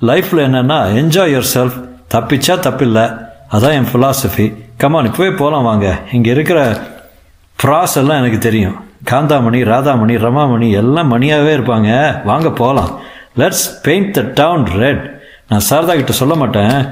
லைஃப்பில் 0.09 0.45
என்னென்னா 0.47 0.79
என்ஜாய் 1.01 1.33
யுவர் 1.35 1.51
செல்ஃப் 1.53 1.77
தப்பிச்சா 2.13 2.55
தப்பில்லை. 2.67 3.05
அதான் 3.55 3.75
என் 3.79 3.89
ஃபிலாசபி 3.91 4.45
கமான் 4.77 5.09
இப்போவே 5.09 5.31
போகலாம் 5.41 5.67
வாங்க. 5.69 5.87
இங்கே 6.11 6.29
இருக்கிற 6.29 6.59
ப்ராஸ் 7.63 7.95
எல்லாம் 7.95 8.19
எனக்கு 8.21 8.39
தெரியும். 8.47 8.75
காந்தாமணி 9.03 9.63
ராதாமணி 9.63 10.15
ரமாமணி 10.15 10.71
எல்லாம் 10.71 11.11
மணியாகவே 11.13 11.51
இருப்பாங்க. 11.57 12.23
வாங்க 12.23 12.51
போகலாம் 12.51 12.99
let's 13.37 13.65
paint 13.83 14.13
the 14.13 14.21
town 14.21 14.65
red 14.65 15.21
நான் 15.47 15.65
சாரதா 15.69 15.93
கிட்ட 15.95 16.11
சொல்ல 16.11 16.35
மாட்டேன். 16.35 16.87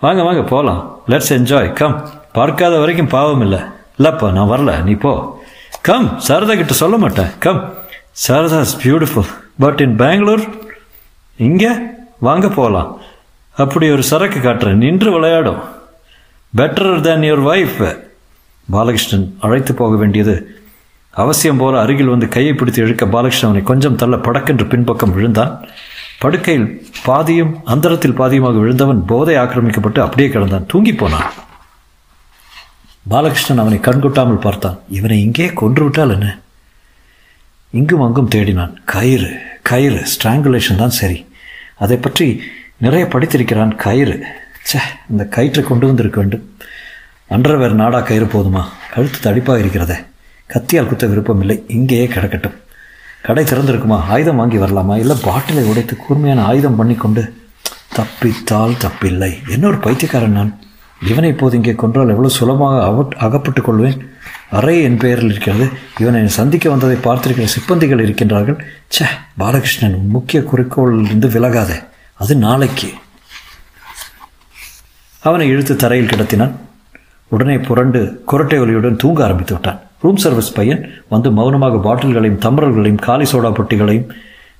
வாங்க 0.00 0.22
வாங்க 0.22 0.42
போகலாம் 0.42 1.02
லெட்ஸ் 1.08 1.32
என்ஜாய் 1.38 1.72
கம் 1.72 2.08
பார்க்காத 2.32 2.78
வரைக்கும் 2.78 3.08
பாவம் 3.08 3.40
இல்லை. 3.40 3.58
இல்லைப்பா 3.98 4.32
நான் 4.32 4.50
வரல. 4.50 4.82
நீ 4.82 4.92
போ. 4.92 5.40
கம் 5.82 6.18
சாரதா 6.28 6.56
கிட்ட 6.56 6.72
சொல்ல 6.72 6.96
மாட்டேன். 6.96 7.30
Come 7.38 7.74
Sarada 8.28 8.60
is 8.60 8.88
beautiful 8.88 9.30
but 9.58 9.80
in 9.80 9.96
Bangalore 9.96 10.44
இங்கே? 11.36 11.70
வாங்க 12.18 12.48
போகலாம் 12.48 13.00
அப்படி 13.52 13.90
ஒரு 13.90 14.02
சரக்கு 14.02 14.38
காட்டுறேன். 14.38 14.74
நின்று 14.74 15.12
விளையாடும். 15.12 15.60
Better 16.56 17.00
than 17.00 17.20
your 17.20 17.42
wife 17.50 17.96
Balakrishnan 18.72 19.34
அழைத்து 19.40 19.74
போக 19.74 19.96
வேண்டியது 19.96 20.64
அவசியம் 21.22 21.56
போல 21.56 21.80
அருகில் 21.80 22.12
வந்து 22.14 22.28
கையை 22.28 22.52
பிடித்து 22.54 22.82
இழுக்க 22.82 23.04
பாலகிருஷ்ணவனை 23.06 23.62
கொஞ்சம் 23.62 23.96
தள்ள 23.96 24.16
படக்கென்று 24.16 24.66
பின்பக்கம் 24.68 25.12
விழுந்தான். 25.12 25.52
படுக்கையில் 26.18 26.68
பாதியும் 27.04 27.52
அந்தரத்தில் 27.64 28.18
பாதியுமாக 28.20 28.58
விழுந்தவன் 28.58 29.04
போதை 29.04 29.34
ஆக்கிரமிக்கப்பட்டு 29.36 30.00
அப்படியே 30.00 30.28
கிடந்தான். 30.28 30.66
தூங்கி 30.66 30.94
போனான். 30.94 31.28
பாலகிருஷ்ணன் 33.08 33.62
அவனை 33.62 33.78
கண்கொட்டாமல் 33.78 34.44
பார்த்தான். 34.46 34.78
இவனை 34.88 35.20
இங்கே 35.20 35.46
கொன்று 35.46 35.82
விட்டால் 35.82 36.10
என்ன? 36.10 36.28
இங்கும் 37.70 38.00
அங்கும் 38.00 38.30
தேடினான். 38.34 38.74
கயிறு 38.84 39.30
கயிறு. 39.62 40.02
ஸ்ட்ராங்குலேஷன் 40.12 40.82
தான் 40.82 40.98
சரி. 41.00 41.26
அதை 41.76 41.96
பற்றி 41.96 42.42
நிறைய 42.76 43.06
படித்திருக்கிறான் 43.06 43.74
கயிறு. 43.76 44.16
ச்சே 44.66 44.80
இந்த 45.10 45.24
கயிற்றை 45.24 45.64
கொண்டு 45.64 45.86
வந்திருக்க 45.86 46.20
வேண்டும். 46.20 46.44
அன்றவர் 47.28 47.80
நாடா 47.82 48.00
கயிறு 48.00 48.24
போதுமா? 48.24 48.62
கழுத்து 48.94 49.18
தடிப்பாக 49.20 49.58
இருக்கிறதே. 49.58 49.98
கத்தியால் 50.48 50.86
குத்த 50.86 51.06
விருப்பம் 51.06 51.40
இல்லை. 51.40 51.64
இங்கேயே 51.68 52.06
கிடக்கட்டும். 52.06 52.54
கடை 53.22 53.44
திறந்திருக்குமா? 53.44 54.00
ஆயுதம் 54.00 54.36
வாங்கி 54.36 54.56
வரலாமா? 54.56 54.98
இல்லை 54.98 55.16
பாட்டிலை 55.22 55.64
உடைத்து 55.64 55.96
கூர்மையான 55.96 56.44
ஆயுதம் 56.44 56.76
பண்ணி 56.76 56.94
கொண்டு 56.94 57.34
தப்பித்தால் 57.96 58.76
தப்பில்லை. 58.76 59.48
என்ன 59.48 59.66
ஒரு 59.66 59.78
பைத்தியக்காரன் 59.78 60.32
நான். 60.32 60.58
இவனை 61.08 61.30
இப்போது 61.30 61.56
இங்கே 61.56 61.72
கொன்றால் 61.72 62.08
எவ்வளவு 62.08 62.30
சுலபமாக 62.30 62.84
அவட் 62.84 63.16
அகப்பட்டுக் 63.18 63.64
கொள்வேன். 63.64 64.10
அறை 64.50 64.82
என் 64.82 64.96
பெயரில் 64.96 65.30
இருக்கிறது. 65.30 65.68
இவனை 65.98 66.28
சந்திக்க 66.28 66.70
வந்ததை 66.70 66.96
பார்த்திருக்கிற 66.96 67.46
சிப்பந்திகள் 67.46 68.04
இருக்கின்றார்கள். 68.06 68.60
ச்சே 68.88 69.06
பாலகிருஷ்ணன் 69.38 70.08
முக்கிய 70.08 70.42
குறிக்கோளிலிருந்து 70.42 71.28
விலகாதே. 71.28 71.84
அது 72.14 72.36
நாளைக்கு. 72.36 72.92
அவனை 75.20 75.48
இழுத்து 75.48 75.76
தரையில் 75.76 76.10
கிடத்தினான். 76.10 76.52
உடனே 77.28 77.58
புரண்டு 77.58 78.00
குரட்டை 78.30 78.58
ஒலியுடன் 78.64 78.96
தூங்க 78.96 79.24
ஆரம்பித்து 79.24 79.54
விட்டான். 79.54 79.80
ரூம் 80.02 80.16
சர்வீஸ் 80.16 80.52
பையன் 80.52 80.82
வந்து 81.08 81.30
மௌனமாக 81.30 81.80
பாட்டில்களையும் 81.86 82.42
தம்பரல்களையும் 82.44 83.04
காலி 83.06 83.24
சோடா 83.24 83.50
பொட்டிகளையும் 83.58 84.10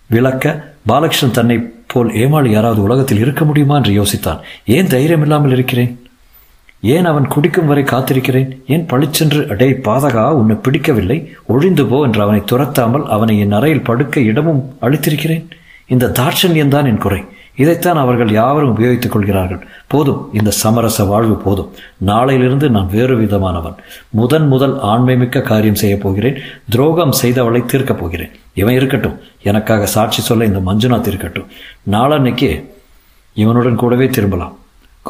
விளக்க 0.06 0.54
பாலகிருஷ்ணன் 0.88 1.36
தன்னை 1.38 1.56
போல் 1.86 2.10
ஏமாளி 2.14 2.50
யாராவது 2.50 2.80
உலகத்தில் 2.82 3.18
இருக்க 3.18 3.44
முடியுமா 3.44 3.76
என்று 3.76 3.92
யோசித்தான். 4.00 4.40
ஏன் 4.64 4.86
தைரியம் 4.86 5.22
இல்லாமல் 5.22 5.50
இருக்கிறேன்? 5.50 5.92
ஏன் 6.80 7.04
அவன் 7.04 7.28
குடிக்கும் 7.28 7.66
வரை 7.66 7.82
காத்திருக்கிறேன்? 7.82 8.48
ஏன் 8.66 8.86
பளிச்சென்று 8.86 9.40
அடே 9.52 9.68
பாதகா 9.86 10.24
உன்னை 10.40 10.56
பிடிக்கவில்லை. 10.56 11.18
ஒழிந்து 11.46 11.86
போ 11.86 12.02
என்று 12.06 12.22
அவனை 12.22 12.42
துரத்தாமல் 12.52 13.06
அவனை 13.06 13.38
என் 13.38 13.52
அறையில் 13.52 13.86
படுக்க 13.88 14.20
இடமும் 14.20 14.62
அளித்திருக்கிறேன். 14.80 15.46
இந்த 15.86 16.12
தாட்சண்யம்தான் 16.18 16.86
என் 16.86 17.04
குறை. 17.06 17.20
இதைத்தான் 17.56 17.96
அவர்கள் 17.96 18.30
யாவரும் 18.30 18.78
உபயோகித்துக் 18.78 19.12
கொள்கிறார்கள். 19.12 19.66
போதும் 19.86 20.28
இந்த 20.32 20.50
சமரச 20.50 21.04
வாழ்வு 21.04 21.36
போதும். 21.36 21.72
நாளையிலிருந்து 22.06 22.68
நான் 22.68 22.86
வேறு 22.86 23.20
விதமானவன். 23.20 23.74
முதன் 24.08 24.46
முதல் 24.46 24.76
ஆண்மைமிக்க 24.76 25.42
காரியம் 25.42 25.74
செய்யப் 25.74 26.00
போகிறேன். 26.00 26.38
துரோகம் 26.70 27.12
செய்தவளை 27.22 27.64
தீர்க்கப் 27.64 27.98
போகிறேன். 27.98 28.30
இவன் 28.54 28.74
இருக்கட்டும். 28.74 29.18
எனக்காக 29.42 29.86
சாட்சி 29.86 30.22
சொல்ல 30.22 30.44
இந்த 30.44 30.58
மஞ்சுநாத் 30.58 31.06
இருக்கட்டும். 31.06 31.46
நாளன்னைக்கு 31.90 32.64
இவனுடன் 33.34 33.74
கூடவே 33.74 34.06
திரும்பலாம். 34.06 34.58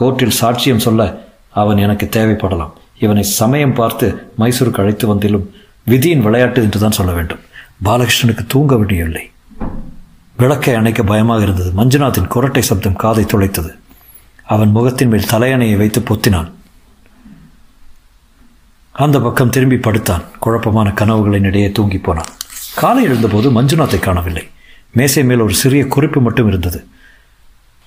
கோர்ட்டில் 0.01 0.31
சாட்சியம் 0.41 0.77
சொல்ல 0.77 1.25
அவன் 1.51 1.77
எனக்கு 1.77 2.09
தேவைப்படலாம். 2.17 2.71
இவனை 2.99 3.23
சமயம் 3.23 3.73
பார்த்து 3.73 4.33
மைசூருக்கு 4.39 4.81
அழைத்து 4.81 5.07
வந்திலும் 5.07 5.51
விதியின் 5.85 6.23
விளையாட்டு 6.23 6.63
என்றுதான் 6.63 6.91
சொல்ல 6.91 7.13
வேண்டும். 7.13 7.39
பாலகிருஷ்ணனுக்கு 7.85 8.47
தூங்க 8.49 8.75
விடியவில்லை 8.75 9.31
விளக்கை 10.37 10.75
அணைக்க 10.75 11.03
பயமாக 11.03 11.43
இருந்தது. 11.43 11.73
மஞ்சுநாத்தின் 11.77 12.29
குரட்டை 12.35 12.59
சப்தம் 12.59 12.97
காதை 12.97 13.25
துளைத்தது. 13.25 13.77
அவன் 14.45 14.71
முகத்தின் 14.71 15.09
மேல் 15.09 15.29
தலையணையை 15.31 15.77
வைத்து 15.77 16.01
பொத்தினான். 16.01 16.51
அந்த 18.93 19.21
பக்கம் 19.21 19.51
திரும்பி 19.51 19.77
படுத்தான். 19.77 20.23
குழப்பமான 20.41 20.91
கனவுகளின் 20.91 21.43
இடையே 21.43 21.73
தூங்கி 21.73 21.99
போனான். 21.99 22.27
காலை 22.77 23.03
எழுந்தபோது 23.03 23.63
மஞ்சுநாத்தை 23.63 23.99
காணவில்லை. 23.99 24.49
மேசை 24.93 25.25
மேல் 25.25 25.41
ஒரு 25.41 25.55
சிறிய 25.55 25.87
குறிப்பு 25.87 26.21
மட்டும் 26.21 26.49
இருந்தது. 26.49 26.87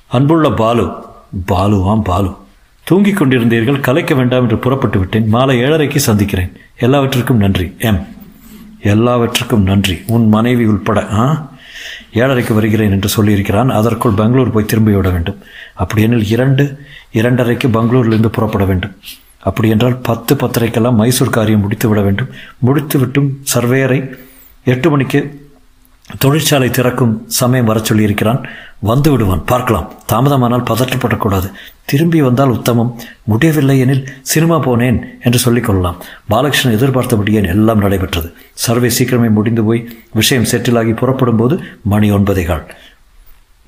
அன்புள்ள 0.08 0.50
பாலு 0.50 1.06
பாலுவாம் 1.48 2.02
பாலு 2.02 2.38
தூங்கிக் 2.84 3.22
கொண்டிருந்தீர்கள் 3.22 3.80
கலைக்க 3.80 4.16
வேண்டாம் 4.16 4.42
என்று 4.42 4.58
புறப்பட்டு 4.58 5.00
விட்டேன். 5.00 5.28
மாலை 5.28 5.58
ஏழரைக்கு 5.58 5.98
சந்திக்கிறேன். 5.98 6.52
எல்லாவற்றிற்கும் 6.78 7.38
நன்றி. 7.38 7.76
எம். 7.80 8.08
எல்லாவற்றுக்கும் 8.82 9.64
நன்றி. 9.64 10.00
உன் 10.08 10.28
மனைவி 10.28 10.66
உள்பட 10.66 11.10
ஆ? 11.12 11.52
ஏழரைக்கு 12.14 12.54
வருகிறேன் 12.54 12.92
என்று 12.92 13.10
சொல்லியிருக்கிறான். 13.10 13.70
அதற்குள் 13.70 14.12
பெங்களூர் 14.12 14.52
போய் 14.52 14.66
திரும்பி 14.66 14.94
விட 14.94 15.10
வேண்டும். 15.10 15.38
அப்படியெனில் 15.74 16.28
இரண்டு 16.28 16.80
இரண்டரைக்கு 17.14 17.68
பெங்களூரிலிருந்து 17.68 18.28
புறப்பட 18.28 18.66
வேண்டும். 18.66 18.96
அப்படி 19.40 19.70
என்றால் 19.70 19.98
பத்து 19.98 20.36
பத்தரைக்கெல்லாம் 20.36 20.96
மைசூர் 20.96 21.30
காரியம் 21.30 21.62
முடித்து 21.62 21.90
விட 21.90 22.02
வேண்டும். 22.02 22.30
முடித்து 22.58 23.00
விட்டும் 23.00 23.44
சர்வேயரை 23.54 24.16
எட்டு 24.64 24.90
மணிக்கு 24.90 25.49
தொழிற்சாலை 26.18 26.70
திறக்கும் 26.70 27.24
சமயம் 27.28 27.66
வர 27.66 27.80
சொல்லியிருக்கிறான். 27.80 28.48
வந்து 28.80 29.12
விடுவான். 29.12 29.44
பார்க்கலாம். 29.46 29.94
தாமதமானால் 30.14 30.64
பதற்றப்படக்கூடாது. 30.64 31.52
திரும்பி 31.86 32.22
வந்தால் 32.22 32.50
உத்தமம். 32.50 33.00
முடியவில்லை 33.24 33.80
எனில் 33.80 34.08
சினிமா 34.22 34.60
போனேன் 34.60 35.04
என்று 35.22 35.40
சொல்லிக் 35.40 35.64
கொள்ளலாம். 35.64 36.04
பாலகிருஷ்ணன் 36.30 36.72
எதிர்பார்த்தபடியே 36.72 37.44
எல்லாம் 37.44 37.78
நடைபெற்றது? 37.78 38.34
சர்வே 38.54 38.92
சீக்கிரமே 39.00 39.30
முடிந்து 39.30 39.64
போய் 39.64 39.90
விஷயம் 40.14 40.44
செட்டிலாகி 40.44 40.96
புறப்படும் 40.96 41.38
போது 41.38 41.60
மணி 41.84 42.12
ஒன்பதே 42.12 42.46
கால். 42.46 42.74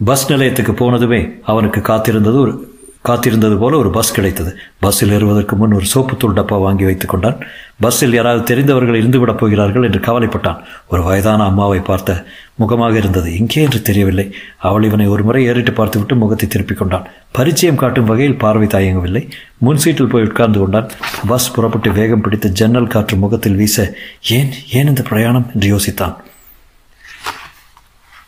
பஸ் 0.06 0.30
நிலையத்துக்கு 0.30 0.72
போனதுமே 0.72 1.40
அவனுக்கு 1.44 1.80
காத்திருந்தது 1.80 2.40
ஒரு 2.40 2.71
காத்திருந்தது 3.06 3.58
போல 3.58 3.78
ஒரு 3.78 3.90
பஸ் 3.90 4.12
கிடைத்தது. 4.12 4.52
பஸ்ஸில் 4.80 5.12
ஏறுவதற்கு 5.12 5.56
முன் 5.56 5.72
ஒரு 5.72 5.86
சோப்புத்தூள் 5.94 6.36
டப்பா 6.36 6.62
வாங்கி 6.62 6.84
வைத்துக் 6.84 7.10
கொண்டான். 7.10 7.38
பஸ்ஸில் 7.80 8.14
யாராவது 8.14 8.44
தெரிந்தவர்கள் 8.44 9.00
இருந்துவிடப் 9.02 9.38
போகிறார்கள் 9.38 9.84
என்று 9.84 10.00
கவலைப்பட்டான். 10.00 10.60
ஒரு 10.88 11.04
வயதான 11.04 11.44
அம்மாவை 11.44 11.80
பார்த்த 11.80 12.26
முகமாக 12.56 12.98
இருந்தது. 12.98 13.38
எங்கே 13.38 13.62
என்று 13.62 13.82
தெரியவில்லை. 13.82 14.34
அவள் 14.58 14.84
இவனை 14.84 15.08
ஒரு 15.08 15.24
முறை 15.24 15.46
ஏறிட்டு 15.46 15.74
பார்த்துவிட்டு 15.74 16.16
முகத்தை 16.16 16.50
திருப்பிக் 16.50 16.78
கொண்டான். 16.78 17.08
பரிச்சயம் 17.32 17.76
காட்டும் 17.76 18.06
வகையில் 18.06 18.38
பார்வை 18.38 18.68
தாயங்கவில்லை. 18.68 19.30
முன் 19.58 19.78
சீட்டில் 19.78 20.08
போய் 20.08 20.24
உட்கார்ந்து 20.24 20.60
கொண்டான். 20.60 20.90
பஸ் 21.28 21.52
புறப்பட்டு 21.52 21.92
வேகம் 21.92 22.22
பிடித்து 22.22 22.52
ஜன்னல் 22.52 22.88
காற்று 22.88 23.18
முகத்தில் 23.18 23.56
வீச 23.56 23.98
ஏன் 24.28 24.52
ஏன் 24.72 24.88
இந்த 24.88 25.02
பிரயாணம் 25.02 25.50
என்று 25.54 25.70
யோசித்தான். 25.76 26.16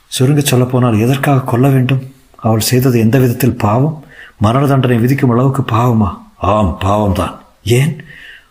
சுருங்க 0.07 0.39
சொல்லப்போனால் 0.39 0.99
எதற்காக 0.99 1.45
கொல்ல 1.51 1.67
வேண்டும்? 1.67 2.01
அவள் 2.35 2.67
செய்தது 2.71 2.99
எந்த 2.99 3.17
விதத்தில் 3.17 3.55
பாவம்? 3.57 4.03
மரண 4.43 4.63
தண்டனை 4.67 4.97
விதிக்கும் 4.97 5.29
அளவுக்கு 5.29 5.61
பாவமா? 5.75 6.09
ஆம் 6.51 6.77
பாவம்தான். 6.85 7.35
ஏன்? 7.77 7.93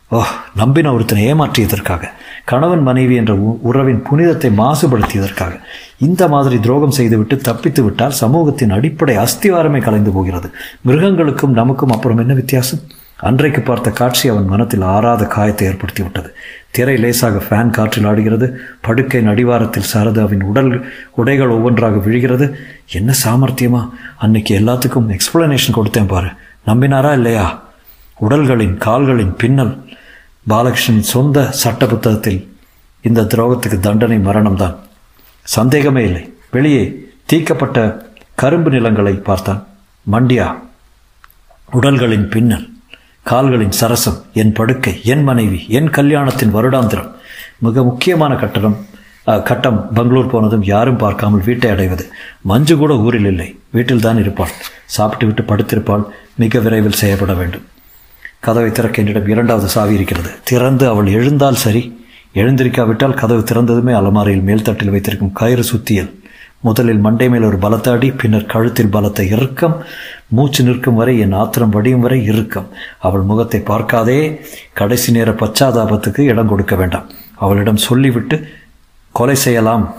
ஓ 0.08 0.20
நம்பின 0.56 0.92
ஒருத்தனை 0.94 1.22
ஏமாற்றியதற்காக 1.32 2.08
கணவன் 2.44 2.82
மனைவி 2.82 3.14
என்ற 3.14 3.32
உறவின் 3.62 4.02
புனிதத்தை 4.02 4.50
மாசுபடுத்தியதற்காக 4.58 5.54
இந்த 5.98 6.22
மாதிரி 6.28 6.56
துரோகம் 6.60 6.96
செய்துவிட்டு 6.98 7.36
தப்பித்து 7.36 7.82
விட்டால் 7.82 8.18
சமூகத்தின் 8.22 8.74
அடிப்படை 8.78 9.14
அஸ்திவாரமே 9.16 9.80
கலைந்து 9.82 10.10
போகிறது. 10.10 10.48
மிருகங்களுக்கும் 10.82 11.58
நமக்கும் 11.60 11.94
அப்புறம் 11.94 12.18
என்ன 12.18 12.34
வித்தியாசம்? 12.34 12.82
அன்றைக்கு 13.22 13.60
பார்த்த 13.60 13.90
காட்சி 13.90 14.28
அவன் 14.28 14.44
மனத்தில் 14.44 14.80
ஆறாத 14.80 15.24
காயத்தை 15.24 15.66
ஏற்படுத்தி 15.66 16.02
விட்டது 16.02 16.34
திரை 16.70 16.96
லேசாக 16.96 17.38
ஃபேன் 17.38 17.70
காற்றில் 17.70 18.04
ஆடுகிறது. 18.04 18.58
படுக்கையின் 18.80 19.28
அடிவாரத்தில் 19.28 19.90
சாரதாவின் 19.94 20.42
உடல் 20.42 20.92
உடைகள் 21.10 21.48
ஒவ்வொன்றாக 21.48 21.96
விழுகிறது. 21.96 22.56
என்ன 22.90 23.14
சாமர்த்தியமா? 23.24 23.90
அன்னைக்கு 24.18 24.58
எல்லாத்துக்கும் 24.58 25.18
எக்ஸ்பிளனேஷன் 25.18 25.76
கொடுத்தேன் 25.76 26.06
பாரு. 26.06 26.26
நம்பினாரா 26.66 27.12
இல்லையா? 27.12 27.62
உடல்களின் 28.14 28.78
கால்களின் 28.78 29.36
பின்னல். 29.36 29.84
பாலகிருஷ்ணன் 30.48 31.00
சொந்த 31.00 31.50
சட்ட 31.50 31.86
புத்தகத்தில் 31.86 32.56
இந்த 33.02 33.22
துரோகத்துக்கு 33.22 33.80
தண்டனை 33.80 34.18
மரணம்தான். 34.18 34.76
சந்தேகமே 35.42 36.04
இல்லை. 36.04 36.34
வெளியே 36.50 37.10
தீக்கப்பட்ட 37.24 38.06
கரும்பு 38.34 38.70
நிலங்களை 38.70 39.14
பார்த்தான். 39.14 39.66
மண்டியா. 40.12 40.58
உடல்களின் 41.72 42.28
பின்னல். 42.28 42.71
கால்களின் 43.22 43.76
சரசம் 43.80 44.18
என் 44.32 44.52
படுக்கை 44.52 45.00
என் 45.04 45.22
மனைவி 45.22 45.64
என் 45.68 45.90
கல்யாணத்தின் 45.90 46.54
வருடாந்திரம். 46.54 47.10
மிக 47.58 47.82
முக்கியமான 47.82 48.34
கட்டணம் 48.34 48.76
கட்டம் 49.24 49.92
பெங்களூர் 49.92 50.30
போனதும் 50.30 50.64
யாரும் 50.64 50.96
பார்க்காமல் 50.96 51.44
வீட்டை 51.44 51.70
அடைவது. 51.70 52.04
மஞ்சு 52.40 52.76
கூட 52.76 52.94
ஊரில் 52.94 53.26
இல்லை. 53.26 53.58
வீட்டில் 53.70 54.00
தான் 54.00 54.18
இருப்பாள். 54.18 54.54
சாப்பிட்டு 54.84 55.26
விட்டு 55.26 55.42
படுத்திருப்பாள். 55.42 56.04
மிக 56.34 56.58
விரைவில் 56.58 57.00
செய்யப்பட 57.02 57.34
வேண்டும். 57.34 57.66
கதவை 58.40 58.70
திறக்க 58.72 59.02
என்னிடம் 59.02 59.28
இரண்டாவது 59.28 59.68
சாவி 59.68 59.94
இருக்கிறது. 59.94 60.30
திறந்து 60.44 60.88
அவள் 60.88 61.06
எழுந்தால் 61.06 61.62
சரி. 61.64 61.82
எழுந்திருக்காவிட்டால் 62.34 63.14
கதவு 63.14 63.44
திறந்ததுமே 63.52 63.92
அலமாரியில் 64.00 64.46
மேல்தட்டில் 64.46 64.90
வைத்திருக்கும் 64.90 65.32
கயிறு 65.32 65.64
சுத்தியல். 65.64 66.10
முதலில் 66.60 66.98
மண்டை 66.98 67.28
மேல் 67.28 67.42
ஒரு 67.42 67.56
பலத்தாடி 67.56 68.14
பின்னர் 68.16 68.46
கழுத்தில் 68.46 68.90
பலத்த 68.90 69.24
இறுக்கம். 69.24 69.84
மூச்சு 70.32 70.64
நிற்கும் 70.64 70.94
வரை 70.94 71.18
என் 71.18 71.32
ஆத்திரம் 71.32 71.74
வடியும் 71.76 72.00
வரை 72.00 72.24
இருக்கும் 72.24 72.68
அவள் 72.98 73.20
முகத்தை 73.20 73.60
பார்க்காதே 73.60 74.18
கடைசி 74.72 75.12
நேர 75.12 75.30
பச்சாதாபத்துக்கு 75.30 76.20
இடம் 76.20 76.48
கொடுக்க 76.48 76.76
வேண்டாம். 76.76 77.08
அவளிடம் 77.34 77.76
சொல்லிவிட்டு 77.76 78.36
கொலை 79.12 79.34
செய்யலாம் 79.34 79.94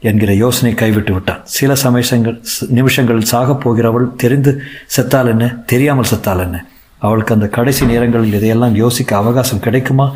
என்கிற 0.00 0.34
யோசனை 0.34 0.74
கைவிட்டு 0.74 1.12
விட்டான். 1.12 1.40
சில 1.44 1.74
சமயங்கள் 1.74 2.42
நிமிஷங்களில் 2.68 3.30
சாகப் 3.32 3.62
போகிறவள் 3.64 4.14
தெரிந்து 4.16 4.52
செத்தால் 4.96 5.26
என்ன? 5.26 5.46
தெரியாமல் 5.66 6.10
செத்தால் 6.14 6.40
என்ன? 6.40 6.66
அவளுக்கு 6.98 7.34
அந்த 7.34 7.48
கடைசி 7.48 7.86
நேரங்களில் 7.86 8.34
இதையெல்லாம் 8.34 8.74
யோசிக்க 8.74 9.16
அவகாசம் 9.16 9.60
கிடைக்குமா? 9.60 10.06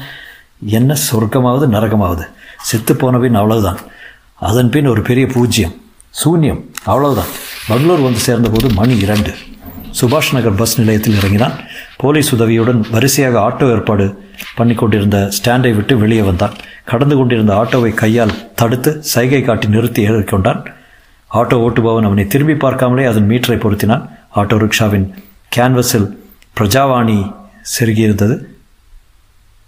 என்ன 0.64 0.96
சொர்க்கமாவது 1.12 1.66
நரகமாவது? 1.76 2.26
செத்து 2.62 2.94
போனபின் 2.94 3.40
அவ்வளவுதான். 3.40 3.80
அதன் 4.34 4.70
பின் 4.70 4.86
ஒரு 4.86 5.02
பெரிய 5.02 5.26
பூஜ்யம் 5.26 5.74
சூன்யம் 6.24 6.60
அவ்வளவுதான். 6.84 7.32
பெங்களூர் 7.68 8.00
வந்து 8.00 8.18
சேர்ந்தபோது 8.18 8.68
மணி 8.74 8.96
இரண்டு. 8.96 9.32
சுபாஷ் 10.00 10.32
நகர் 10.32 10.54
பஸ் 10.54 10.78
நிலையத்தில் 10.80 11.14
இறங்கினான். 11.14 11.56
போலீஸ் 11.96 12.34
உதவியுடன் 12.34 12.86
வரிசையாக 12.90 13.38
ஆட்டோ 13.38 13.70
ஏற்பாடு 13.70 14.24
பண்ணி 14.54 14.74
கொண்டிருந்த 14.74 15.30
ஸ்டாண்டை 15.38 15.74
விட்டு 15.74 15.98
வெளியே 15.98 16.20
வந்தான். 16.20 16.54
கடந்து 16.84 17.16
கொண்டிருந்த 17.16 17.54
ஆட்டோவை 17.54 17.94
கையால் 17.94 18.54
தடுத்து 18.54 19.02
சைகை 19.02 19.42
காட்டி 19.42 19.68
நிறுத்தி 19.68 20.08
ஏறிக்கொண்டான். 20.08 20.62
ஆட்டோ 21.30 21.58
ஓட்டுபவன் 21.66 22.04
அவனை 22.04 22.26
திரும்பி 22.26 22.52
பார்க்காமலே 22.52 23.04
அதன் 23.04 23.28
மீட்டரை 23.28 23.58
பொருத்தினான். 23.58 24.08
ஆட்டோ 24.36 24.56
ரிக்ஷாவின் 24.64 25.06
கேன்வஸில் 25.56 26.18
பிரஜாவாணி 26.60 27.32
செருகியிருந்தது. 27.74 28.36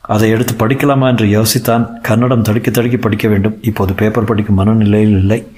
அதை 0.01 0.31
எடுத்து 0.31 0.67
படிக்கலாமா 0.67 1.07
என்று 1.07 1.27
யோசித்தான். 1.27 2.01
கன்னடம் 2.01 2.43
தடுக்கி 2.43 2.71
தடுக்கி 2.71 2.97
படிக்க 2.97 3.29
வேண்டும். 3.29 3.59
இப்போது 3.63 3.93
பேப்பர் 3.93 4.25
படிக்கும் 4.25 4.55
மனநிலையில் 4.55 5.19
இல்லை. 5.19 5.53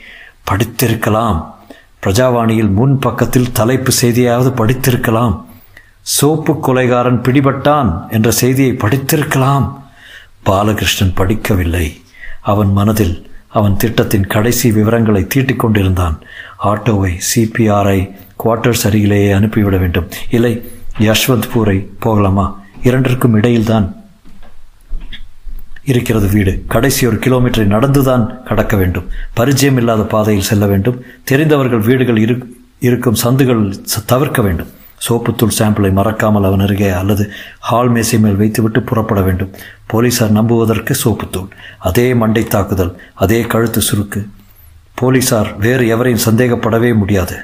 படித்திருக்கலாம். 0.51 1.39
பிரஜாவாணியில் 2.07 2.71
முன் 2.71 2.99
பக்கத்தில் 2.99 3.53
தலைப்பு 3.53 3.91
செய்தியாவது 3.91 4.65
படித்திருக்கலாம். 4.65 5.45
சோப்பு 6.03 6.59
கொலைகாரன் 6.61 7.21
பிடிபட்டான் 7.21 8.11
என்ற 8.11 8.31
செய்தியை 8.31 8.73
படித்திருக்கலாம். 8.73 9.75
பாலகிருஷ்ணன் 10.43 11.15
படிக்கவில்லை. 11.15 11.97
அவன் 12.41 12.73
மனதில் 12.73 13.31
அவன் 13.49 13.77
திட்டத்தின் 13.77 14.27
கடைசி 14.27 14.73
விவரங்களை 14.73 15.27
தீட்டிக் 15.27 15.59
கொண்டிருந்தான். 15.59 16.21
ஆட்டோவை 16.65 17.21
சிபிஆரை 17.35 18.15
குவார்ட்டர்ஸ் 18.45 18.85
அருகிலேயே 18.85 19.31
அனுப்பிவிட 19.31 19.77
வேண்டும். 19.77 20.09
இல்லை 20.31 20.71
யஷ்வந்த்பூரை 20.99 21.87
போகலாமா? 21.99 22.61
இரண்டிற்கும் 22.83 23.35
இடையில்தான் 23.35 23.96
இருக்கிறது 25.87 26.29
வீடு. 26.29 26.65
கடைசி 26.69 27.07
ஒரு 27.07 27.17
கிலோமீட்டரை 27.17 27.67
நடந்துதான் 27.75 28.45
கடக்க 28.45 28.77
வேண்டும். 28.77 29.07
பரிச்சயம் 29.35 29.77
இல்லாத 29.77 30.03
பாதையில் 30.03 30.49
செல்ல 30.51 30.67
வேண்டும். 30.67 31.03
தெரிந்தவர்கள் 31.25 31.79
வீடுகள் 31.79 32.17
இரு 32.17 32.37
இருக்கும் 32.81 33.15
சந்துகள் 33.15 33.63
தவிர்க்க 34.07 34.43
வேண்டும். 34.43 34.71
சோப்புத்தூள் 35.09 35.57
சாம்பிளை 35.59 35.93
மறக்காமல் 35.93 36.45
அவன் 36.45 36.61
அருகே 36.61 36.91
அல்லது 36.91 37.31
ஹால் 37.61 37.89
மேசை 37.89 38.19
மேல் 38.19 38.35
வைத்துவிட்டு 38.35 38.83
புறப்பட 38.83 39.21
வேண்டும். 39.21 39.51
போலீசார் 39.87 40.31
நம்புவதற்கு 40.31 40.95
சோப்புத்தூள் 41.05 41.49
அதே 41.79 42.15
மண்டை 42.15 42.45
தாக்குதல் 42.45 43.01
அதே 43.15 43.41
கழுத்து 43.41 43.81
சுருக்கு. 43.81 44.27
போலீசார் 44.95 45.57
வேறு 45.59 45.87
எவரையும் 45.89 46.27
சந்தேகப்படவே 46.27 46.95
முடியாது. 46.95 47.37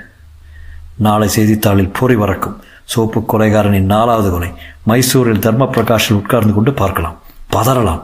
நாளை 0.97 1.29
செய்தித்தாளில் 1.29 1.95
பொறி 1.99 2.17
வரக்கும் 2.17 2.57
சோப்பு 2.85 3.21
கொலைகாரனின் 3.21 3.93
நாலாவது 3.95 4.31
கொலை. 4.31 4.51
மைசூரில் 4.83 5.45
தர்ம 5.47 5.71
பிரகாஷில் 5.75 6.21
உட்கார்ந்து 6.23 6.55
கொண்டு 6.55 6.73
பார்க்கலாம். 6.73 7.19
பதறலாம். 7.53 8.03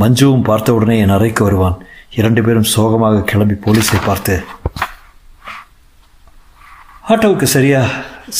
மஞ்சுவும் 0.00 0.46
பார்த்தவுடனே 0.48 0.96
என் 1.04 1.14
அறைக்கு 1.16 1.42
வருவான். 1.44 1.76
இரண்டு 2.18 2.40
பேரும் 2.46 2.70
சோகமாக 2.74 3.24
கிளம்பி 3.30 3.56
போலீஸை 3.64 3.98
பார்த்து 4.06 4.34
ஆட்டோவுக்கு 7.12 7.46
சரியா 7.54 7.80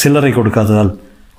சில்லறை 0.00 0.32
கொடுக்காததால் 0.32 0.92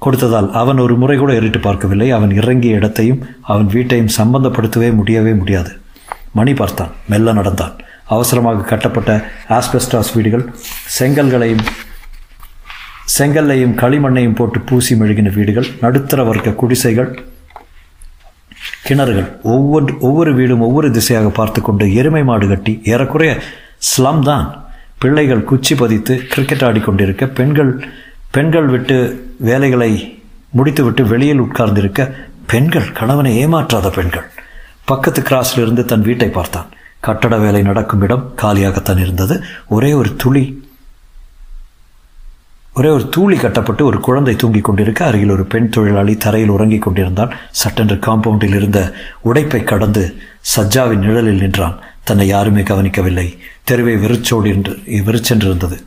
கொடுத்ததால் 0.06 0.50
அவன் 0.62 0.82
ஒரு 0.86 0.96
முறை 1.01 1.16
கூட 1.18 1.32
ஏறிட்டு 1.40 1.60
பார்க்கவில்லை. 1.66 2.08
அவன் 2.18 2.32
இறங்கிய 2.40 2.80
இடத்தையும் 2.80 3.22
அவன் 3.51 3.68
வீட்டையும் 3.75 4.13
சம்பந்தப்படுத்தவே 4.18 4.90
முடியவே 5.00 5.34
முடியாது. 5.42 5.72
மணி 6.40 6.54
பார்த்தான். 6.62 6.92
மெல்ல 7.12 7.34
நடந்தான். 7.40 7.75
அவசரமாக 8.16 8.68
கட்டப்பட்ட 8.72 9.12
ஆஸ்பெஸ்டாஸ் 9.58 10.13
வீடுகள் 10.16 10.46
செங்கல்களையும் 10.98 11.63
செங்கல்லையும் 13.18 13.75
களிமண்ணையும் 13.82 14.36
போட்டு 14.40 14.60
பூசி 14.70 14.94
மெழுகின 15.00 15.32
வீடுகள் 15.38 15.70
நடுத்தர 15.84 16.24
வர்க்க 16.30 16.60
குடிசைகள் 16.62 17.10
கிணறுகள் 18.88 19.30
ஒவ்வொன்று 19.44 20.00
ஒவ்வொரு 20.00 20.36
வீடும் 20.36 20.62
ஒவ்வொரு 20.62 20.92
திசையாக 20.92 21.30
பார்த்து 21.30 21.62
கொண்டு 21.62 21.94
எருமை 21.94 22.24
மாடு 22.24 22.48
கட்டி 22.48 22.82
ஏறக்குறைய 22.84 23.42
ஸ்லம் 23.77 24.20
தான். 24.20 24.66
பிள்ளைகள் 24.98 25.44
குச்சி 25.44 25.75
பதித்து 25.75 26.24
கிரிக்கெட் 26.27 26.62
ஆடிக்கொண்டிருக்க 26.62 27.25
பெண்கள் 27.25 27.88
பெண்கள் 28.31 28.68
விட்டு 28.68 29.27
வேலைகளை 29.38 30.22
முடித்துவிட்டு 30.50 31.05
வெளியில் 31.05 31.40
உட்கார்ந்திருக்க 31.40 32.16
பெண்கள் 32.46 32.92
கணவனை 32.92 33.48
ஏமாற்றாத 33.48 33.90
பெண்கள். 33.90 34.29
பக்கத்து 34.86 35.22
கிராஸில் 35.22 35.62
இருந்து 35.62 35.86
தன் 35.86 36.01
வீட்டை 36.01 36.29
பார்த்தான். 36.29 36.70
கட்டட 37.00 37.38
வேலை 37.38 37.62
நடக்கும் 37.62 38.01
இடம் 38.01 38.34
காலியாகத்தான் 38.42 39.00
இருந்தது. 39.00 39.44
ஒரே 39.68 39.94
ஒரு 39.94 40.16
துளி 40.16 40.60
ஒரே 42.74 42.90
ஒரு 42.90 43.10
தூளி 43.18 43.40
கட்டப்பட்டு 43.40 43.86
ஒரு 43.86 44.00
குழந்தை 44.00 44.36
தூங்கிக் 44.36 44.64
கொண்டிருக்க 44.64 45.05
அருகில் 45.05 45.29
ஒரு 45.29 45.46
பெண் 45.46 45.70
தொழிலாளி 45.70 46.18
தரையில் 46.18 46.50
உறங்கிக் 46.50 46.81
கொண்டிருந்தான். 46.81 47.36
சட்டென்று 47.51 47.96
காம்பவுண்டில் 47.96 48.55
இருந்த 48.55 48.94
உடைப்பை 49.25 49.64
கடந்து 49.64 50.22
சஜ்ஜாவின் 50.55 50.96
நிழலில் 50.96 51.40
நின்றான். 51.40 51.79
தன்னை 52.03 52.27
யாருமே 52.27 52.64
கவனிக்கவில்லை. 52.64 53.38
தெருவை 53.64 53.98
வெறிச்சோடி 53.98 54.50
என்று 54.50 54.72
வெறிச்சென்றிருந்தது. 54.88 55.79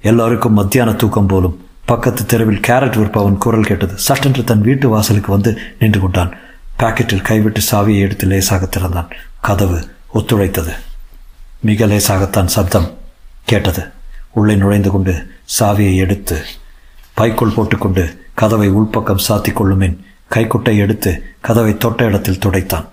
எல்லாருக்கும் 0.00 0.52
மத்தியான 0.52 0.92
தூக்கம் 0.92 1.26
போலும். 1.26 1.66
பக்கத்து 1.84 2.26
தெருவில் 2.26 2.60
கேரட் 2.60 2.96
விற்பவன் 2.96 3.38
குரல் 3.38 3.64
கேட்டது. 3.64 3.92
சட்டென்று 3.96 4.44
தன் 4.44 4.60
வீட்டு 4.60 4.88
வாசலுக்கு 4.88 5.32
வந்து 5.32 5.58
நின்று 5.78 6.00
கொண்டான். 6.00 6.34
பாக்கெட்டில் 6.78 7.22
கைவிட்டு 7.22 7.60
சாவியை 7.70 7.98
எடுத்து 7.98 8.26
லேசாக 8.26 8.66
திறந்தான். 8.66 9.08
கதவு 9.40 9.88
ஒத்துழைத்தது. 10.14 10.72
மிக 11.60 11.86
லேசாகத்தான் 11.86 12.44
சப்தம் 12.44 12.94
கேட்டது. 13.44 13.94
உள்ளே 14.36 14.54
நுழைந்து 14.54 14.90
கொண்டு 14.90 15.14
சாவியை 15.58 15.96
எடுத்து 15.96 16.36
பைக்குள் 17.14 17.54
போட்டுக்கொண்டு 17.56 18.04
கதவை 18.34 18.68
உள்பக்கம் 18.70 19.24
சாத்தி 19.28 19.52
கொள்ளுமேன் 19.52 19.96
கைக்குட்டை 20.34 20.76
எடுத்து 20.76 21.12
கதவை 21.40 21.76
தொட்ட 21.76 22.04
இடத்தில் 22.04 22.42
துடைத்தான். 22.46 22.86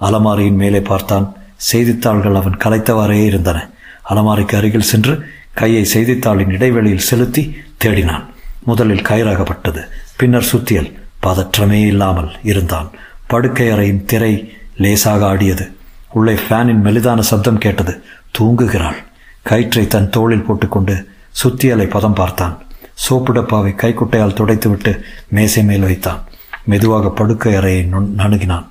அலமாரியின் 0.00 0.58
மேலே 0.62 0.80
பார்த்தான். 0.80 1.26
செய்தித்தாள்கள் 1.56 2.34
அவன் 2.34 2.56
கலைத்தவாறே 2.56 3.24
இருந்தன. 3.24 3.70
அலமாரிக்கு 4.10 4.56
அருகில் 4.56 4.88
சென்று 4.90 5.14
கையை 5.54 5.84
செய்தித்தாளின் 5.84 6.50
இடைவெளியில் 6.50 7.06
செலுத்தி 7.10 7.56
தேடினான். 7.84 8.24
முதலில் 8.62 9.06
கயிறாகப்பட்டது. 9.06 9.82
பின்னர் 10.16 10.48
சுத்தியல் 10.52 10.92
பதற்றமே 11.22 11.86
இல்லாமல் 11.86 12.30
இருந்தான். 12.42 12.90
படுக்கை 13.26 13.68
அறையின் 13.68 14.04
திரை 14.04 14.34
லேசாக 14.76 15.26
ஆடியது. 15.26 15.72
உள்ளே 16.12 16.34
ஃபேனின் 16.34 16.82
மெலிதான 16.84 17.20
சப்தம் 17.20 17.58
கேட்டது. 17.58 18.02
தூங்குகிறாள். 18.38 19.00
கயிற்றை 19.42 19.86
தன் 19.86 20.10
தோளில் 20.10 20.42
போட்டுக்கொண்டு 20.42 21.08
சுத்தியலை 21.44 21.90
பதம் 21.90 22.14
பார்த்தான். 22.14 22.66
சோப்பு 22.94 23.32
டப்பாவை 23.32 23.72
கைக்குட்டையால் 23.72 24.34
துடைத்துவிட்டு 24.34 25.00
மேசை 25.28 25.64
மேல் 25.64 25.80
வைத்தான். 25.80 26.24
மெதுவாக 26.64 27.10
படுக்கை 27.10 27.54
அறையை 27.54 27.88
நணுகினான். 28.16 28.66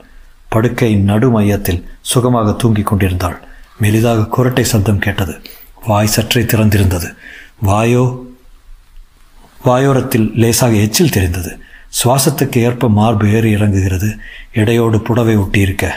படுக்கையின் 0.49 1.03
நடு 1.03 1.29
மையத்தில் 1.29 1.89
சுகமாக 2.01 2.51
தூங்கிக் 2.51 2.85
கொண்டிருந்தாள். 2.85 3.41
மெலிதாக 3.81 4.27
குரட்டை 4.37 4.61
சப்தம் 4.61 4.99
கேட்டது. 4.99 5.41
வாய் 5.87 6.07
சற்றே 6.07 6.41
திறந்திருந்தது. 6.41 7.15
வாயோ? 7.65 8.19
வாயோரத்தில் 9.65 10.35
லேசாக 10.35 10.73
எச்சில் 10.73 11.09
தெரிந்தது. 11.09 11.59
சுவாசத்துக்கு 11.89 12.57
ஏற்ப 12.57 12.89
மார்பு 12.89 13.31
ஏறி 13.31 13.55
இறங்குகிறது. 13.55 14.17
எடையோடு 14.55 14.99
புடவை 14.99 15.37
ஒட்டியிருக்க. 15.37 15.89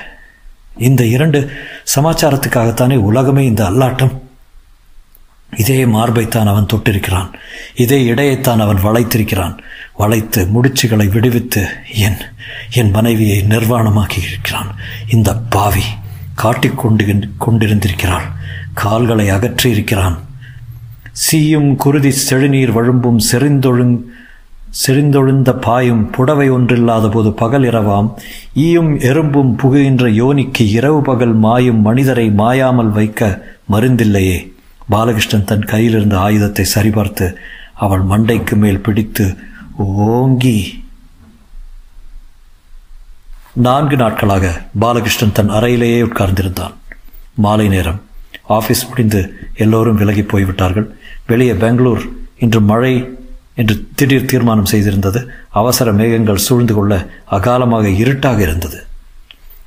இந்த 0.79 1.05
இரண்டு 1.05 1.51
சமாச்சாரத்துக்காகத்தானே 1.97 2.97
உலகமே 2.97 3.45
இந்த 3.45 3.71
அல்லாட்டம் 3.71 4.23
இதே 5.57 5.85
மார்பைத்தான் 5.85 6.47
அவன் 6.47 6.67
தொட்டிருக்கிறான். 6.73 7.33
இதே 7.75 8.05
இடையைத்தான் 8.05 8.59
அவன் 8.59 8.77
வளைத்திருக்கிறான். 8.77 9.59
வளைத்து 9.97 10.47
முடிச்சுகளை 10.47 11.09
விடுவித்து 11.09 11.67
என் 11.95 12.17
என் 12.73 12.91
மனைவியை 12.91 13.45
நிர்வாணமாக்கி 13.49 14.19
இருக்கிறான் 14.29 14.75
இந்த 15.09 15.37
பாவி 15.37 15.83
காட்டிக் 16.35 16.79
கொண்டு 16.79 17.29
கொண்டிருந்திருக்கிறாள். 17.41 18.25
கால்களை 18.75 19.31
அகற்றியிருக்கிறான். 19.31 20.17
சீயும் 21.13 21.77
குருதி 21.77 22.09
செழுநீர் 22.09 22.73
வழும்பும் 22.73 23.19
செறிந்தொழுங் 23.33 24.01
செறிந்தொழுந்த 24.87 25.53
பாயும் 25.61 26.11
புடவை 26.11 26.51
ஒன்றில்லாத 26.51 27.11
போது 27.11 27.33
பகல் 27.33 27.65
இரவாம். 27.65 28.19
ஈயும் 28.55 28.99
எறும்பும் 28.99 29.57
புகுகின்ற 29.57 30.09
யோனிக்கு 30.11 30.69
இரவு 30.71 31.03
பகல் 31.03 31.37
மாயும் 31.37 31.81
மனிதரை 31.81 32.31
மாயாமல் 32.31 32.91
வைக்க 32.91 33.47
மருந்தில்லையே. 33.73 34.54
பாலகிருஷ்ணன் 34.89 35.45
தன் 35.45 35.65
கையில் 35.65 35.93
இருந்த 35.93 36.19
ஆயுதத்தை 36.19 36.65
சரிபார்த்து 36.75 37.35
அவள் 37.75 38.01
மண்டைக்கு 38.01 38.57
மேல் 38.57 38.81
பிடித்து 38.81 39.37
ஓங்கி 39.77 40.83
நான்கு 43.53 43.97
நாட்களாக 43.97 44.63
பாலகிருஷ்ணன் 44.81 45.33
தன் 45.33 45.51
அறையிலேயே 45.51 46.03
உட்கார்ந்திருந்தான். 46.03 46.75
மாலை 47.35 47.69
நேரம். 47.69 48.03
ஆஃபீஸ் 48.49 48.89
முடிந்து 48.89 49.21
எல்லோரும் 49.55 49.95
விலகி 49.95 50.23
போய்விட்டார்கள். 50.23 50.95
வெளியே 51.27 51.55
பெங்களூர். 51.55 52.03
இன்று 52.39 52.61
மழை 52.61 53.19
என்று 53.55 53.87
திடீர் 53.95 54.25
தீர்மானம் 54.25 54.71
செய்திருந்தது. 54.71 55.27
அவசர 55.51 55.93
மேகங்கள் 55.93 56.45
சூழ்ந்து 56.47 56.75
கொள்ள 56.75 57.09
அகாலமாக 57.31 57.85
இருட்டாக 57.85 58.43
இருந்தது. 58.43 58.85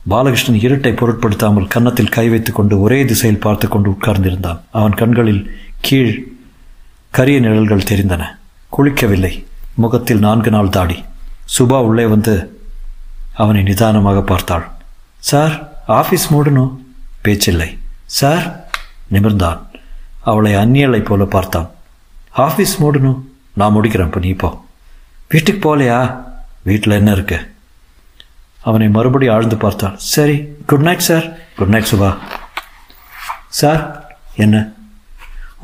பாலகிருஷ்ணன் 0.10 0.60
இருட்டை 0.60 0.96
பொருட்படுத்தாமல் 0.96 1.68
கன்னத்தில் 1.68 2.10
கை 2.10 2.30
வைத்துக் 2.30 2.56
கொண்டு 2.56 2.82
ஒரே 2.82 3.06
திசையில் 3.06 3.40
பார்த்து 3.40 3.68
கொண்டு 3.68 3.90
உட்கார்ந்திருந்தான். 3.90 4.60
அவன் 4.72 4.94
கண்களில் 4.94 5.60
கீழ் 5.80 6.28
கரிய 7.10 7.40
நிழல்கள் 7.40 7.84
தெரிந்தன. 7.84 8.26
குளிக்கவில்லை. 8.78 9.46
முகத்தில் 9.74 10.20
நான்கு 10.20 10.50
நாள் 10.50 10.70
தாடி. 10.70 11.04
சுபா 11.60 11.82
உள்ளே 11.82 12.06
வந்து 12.06 12.62
அவனை 13.34 13.64
நிதானமாக 13.64 14.22
பார்த்தாள். 14.22 14.72
சார் 15.18 15.84
ஆஃபீஸ் 15.88 16.32
மூடணும். 16.32 16.78
பேச்சில்லை. 17.24 17.78
சார் 18.06 18.70
நிமிர்ந்தான். 19.12 19.60
அவளை 20.22 20.56
அந்நியலை 20.56 21.00
போல 21.00 21.26
பார்த்தான். 21.26 21.70
ஆஃபீஸ் 22.38 22.80
மூடணும். 22.80 23.22
நான் 23.54 23.76
முடிக்கிறேன். 23.76 24.06
இப்போ 24.06 24.20
நீ 24.20 24.32
போ. 24.32 24.66
வீட்டுக்கு 25.30 25.78
போகலையா? 25.78 26.24
வீட்டில் 26.62 26.94
என்ன 26.94 27.12
இருக்கு? 27.12 27.56
அவனை 28.70 28.88
மறுபடியும் 28.96 29.34
ஆழ்ந்து 29.36 29.58
பார்த்தாள். 29.66 29.96
சரி 30.14 30.36
good 30.70 30.86
night 30.88 31.06
sir 31.10 31.28
good 31.60 31.74
night 31.74 31.90
Subha. 31.92 32.10
Sir 33.60 33.82
என்ன? 34.46 34.56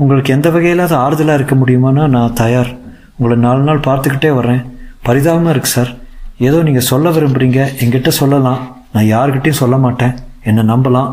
உங்களுக்கு 0.02 0.34
எந்த 0.36 0.48
வகையிலாவது 0.56 0.96
ஆறுதலாக 1.06 1.38
இருக்க 1.40 1.56
முடியுமானா 1.62 2.04
நான் 2.16 2.38
தயார். 2.44 2.72
உங்களை 3.18 3.36
நாலு 3.48 3.62
நாள் 3.68 3.86
பார்த்துக்கிட்டே 3.88 4.32
வர்றேன். 4.38 4.64
பரிதாபமாக 5.08 5.54
இருக்குது 5.54 5.76
சார் 5.78 5.92
ஏதோ 6.48 6.60
நீங்கள் 6.68 6.88
சொல்ல 6.92 7.10
விரும்புகிறீங்க 7.16 7.60
எங்கிட்ட 7.84 8.12
சொல்லலாம். 8.22 8.62
நான் 8.94 9.10
யார்கிட்டையும் 9.16 9.62
சொல்ல 9.64 9.76
மாட்டேன். 9.86 10.16
என்னை 10.50 10.64
நம்பலாம்? 10.72 11.12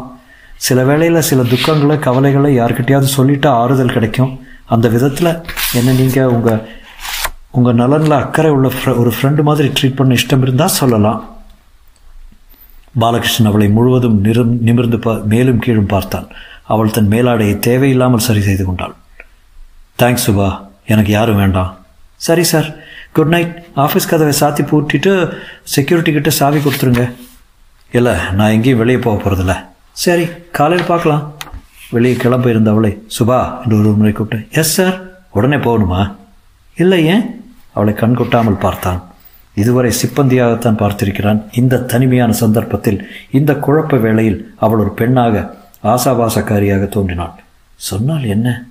சில 0.67 0.79
வேளையில் 0.89 1.27
சில 1.31 1.43
துக்கங்களை 1.51 1.97
கவலைகளை 2.07 2.51
யார்கிட்டையாவது 2.61 3.11
சொல்லிட்டா 3.19 3.51
ஆறுதல் 3.63 3.95
கிடைக்கும். 3.97 4.33
அந்த 4.75 4.87
விதத்தில் 4.95 5.31
என்ன 5.79 5.93
நீங்கள் 6.01 6.33
உங்கள் 6.37 6.63
உங்கள் 7.59 7.79
நலனில் 7.83 8.17
அக்கறை 8.23 8.51
உள்ள 8.57 8.69
ஒரு 9.03 9.13
ஃப்ரெண்டு 9.17 9.43
மாதிரி 9.51 9.69
ட்ரீட் 9.77 9.97
பண்ண 10.01 10.19
இஷ்டம் 10.21 10.45
இருந்தால் 10.47 10.77
சொல்லலாம். 10.81 11.21
பாலகிருஷ்ணன் 12.99 13.49
அவளை 13.51 13.69
முழுவதும் 13.69 14.21
நிரும் 14.21 14.63
நிமிர்ந்து 14.63 14.99
பா 14.99 15.21
மேலும் 15.33 15.59
கீழும் 15.59 15.87
பார்த்தான். 15.87 16.29
அவள் 16.65 16.91
தன் 16.91 17.09
மேலாடையை 17.09 17.59
தேவையில்லாமல் 17.59 18.27
சரி 18.27 18.41
செய்து 18.41 18.65
கொண்டாள். 18.65 18.95
தேங்க்ஸ் 19.99 20.27
சுபா. 20.27 20.61
எனக்கு 20.87 21.11
யாரும் 21.11 21.37
வேண்டாம். 21.37 21.79
சரி 22.17 22.43
சார் 22.43 22.77
குட் 23.13 23.29
நைட் 23.29 23.63
ஆஃபீஸ் 23.77 24.09
கதவை 24.09 24.33
சாத்தி 24.41 24.63
பூட்டிட்டு 24.71 25.33
செக்யூரிட்டி 25.63 26.13
கிட்ட 26.13 26.31
சாவி 26.31 26.59
கொடுத்துருங்க. 26.59 27.13
இல்லை 27.93 28.15
நான் 28.33 28.51
எங்கேயும் 28.51 28.79
வெளியே 28.79 28.99
போக 28.99 29.17
போகிறதில்ல 29.23 29.65
சரி 29.93 30.27
காலையில் 30.53 30.87
பார்க்கலாம். 30.87 31.35
வெளியே 31.91 32.17
கிளம்ப 32.17 32.51
இருந்த 32.51 32.71
அவளை 32.71 33.03
சுபா 33.19 33.63
என்று 33.63 33.79
ஒரு 33.79 33.93
முறை 33.93 34.13
கூப்பிட்டு 34.13 34.59
எஸ் 34.61 34.75
சார் 34.75 35.01
உடனே 35.31 35.57
போகணுமா? 35.57 36.15
இல்லை 36.75 37.07
ஏன்? 37.07 37.43
அவளை 37.73 37.95
கண் 37.95 38.15
கொட்டாமல் 38.15 38.59
பார்த்தான். 38.59 39.10
இதுவரை 39.61 39.91
சிப்பந்தியாகத்தான் 40.03 40.81
பார்த்திருக்கிறான். 40.83 41.45
இந்த 41.53 41.81
தனிமையான 41.81 42.33
சந்தர்ப்பத்தில் 42.33 43.11
இந்த 43.31 43.53
குழப்ப 43.55 44.01
வேளையில் 44.01 44.55
அவள் 44.57 44.79
ஒரு 44.79 44.93
பெண்ணாக 44.93 45.57
ஆசாபாசக்காரியாக 45.85 46.89
தோன்றினாள். 46.89 47.33
சொன்னால் 47.75 48.25
என்ன? 48.25 48.65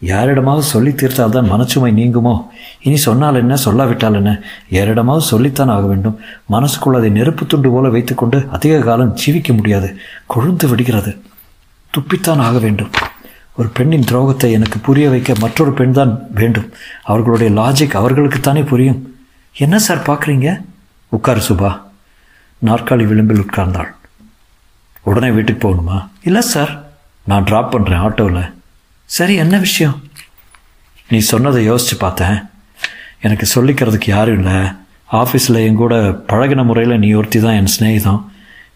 யாரிடமாவது 0.00 0.66
சொல்லி 0.66 0.90
தீர்த்தால்தான் 0.90 1.50
மனச்சுமை 1.52 1.90
நீங்குமோ? 1.92 2.46
இனி 2.82 2.96
சொன்னால் 2.96 3.34
என்ன? 3.34 3.54
சொல்லாவிட்டால் 3.64 4.14
என்ன? 4.14 4.42
யாரிடமாவது 4.68 5.24
சொல்லித்தான் 5.24 5.68
ஆக 5.68 5.86
வேண்டும். 5.86 6.20
மனசுக்குள் 6.46 6.94
அதை 6.94 7.10
நெருப்பு 7.10 7.46
துண்டு 7.46 7.70
போல 7.70 7.88
வைத்துக்கொண்டு 7.88 8.46
அதிக 8.50 8.78
காலம் 8.78 9.16
ஜீவிக்க 9.26 9.56
முடியாது. 9.56 9.96
கொழுந்து 10.34 10.68
விடுகிறது. 10.68 11.16
துப்பித்தான் 11.92 12.36
ஆக 12.36 12.58
வேண்டும். 12.58 12.90
ஒரு 13.56 13.68
பெண்ணின் 13.68 14.08
துரோகத்தை 14.12 14.50
எனக்கு 14.52 14.78
புரிய 14.78 15.08
வைக்க 15.08 15.34
மற்றொரு 15.40 15.72
பெண் 15.72 15.92
தான் 15.92 16.26
வேண்டும். 16.34 16.70
அவர்களுடைய 17.02 17.50
லாஜிக் 17.60 17.98
அவர்களுக்குத்தானே 17.98 18.66
புரியும். 18.66 19.15
என்ன 19.58 19.78
சார் 19.78 20.02
பார்க்குறீங்க? 20.02 20.64
உட்காரு 21.08 21.40
சுபா. 21.48 21.80
நாற்காலி 22.66 23.06
விளிம்பில் 23.06 23.40
உட்கார்ந்தாள். 23.40 23.88
உடனே 25.02 25.30
வீட்டுக்கு 25.30 25.68
போகணுமா? 25.68 26.08
இல்லை 26.22 26.40
சார். 26.40 26.84
நான் 27.24 27.44
ட்ராப் 27.44 27.72
பண்ணுறேன் 27.72 28.02
ஆட்டோவில். 28.06 28.52
சரி 29.04 29.34
என்ன 29.34 29.58
விஷயம்? 29.58 30.02
நீ 31.08 31.18
சொன்னதை 31.18 31.64
யோசித்து 31.64 31.96
பார்த்தேன். 31.96 32.42
எனக்கு 33.20 33.46
சொல்லிக்கிறதுக்கு 33.54 34.02
யாரும் 34.06 34.38
இல்லை. 34.38 34.68
ஆஃபீஸில் 35.12 35.64
என் 35.64 35.74
கூட 35.74 36.08
பழகின 36.10 36.64
முறையில் 36.64 36.98
நீ 36.98 37.12
ஒருத்தி 37.12 37.40
தான் 37.40 37.52
என் 37.52 37.68
சிநேகிதம். 37.78 38.24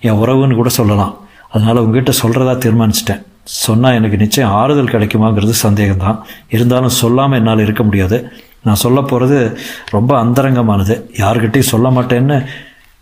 என் 0.01 0.13
உறவுன்னு 0.13 0.55
கூட 0.55 0.69
சொல்லலாம். 0.69 1.29
அதனால் 1.51 1.77
உங்ககிட்ட 1.77 2.11
சொல்கிறதா 2.11 2.59
தீர்மானிச்சிட்டேன். 2.59 3.23
சொன்னால் 3.45 3.95
எனக்கு 3.95 4.17
நிச்சயம் 4.17 4.51
ஆறுதல் 4.51 4.95
கிடைக்குமாங்கிறது 4.95 5.53
சந்தேகம்தான். 5.63 6.23
இருந்தாலும் 6.49 6.89
சொல்லாமல் 6.89 7.39
என்னால் 7.39 7.59
இருக்க 7.59 7.83
முடியாது. 7.83 8.33
நான் 8.63 8.75
சொல்ல 8.75 9.01
போகிறது 9.01 9.59
ரொம்ப 9.89 10.25
அந்தரங்கமானது. 10.25 11.09
யாருக்கிட்டையும் 11.17 11.71
சொல்ல 11.73 11.91
மாட்டேன்னு 11.91 12.47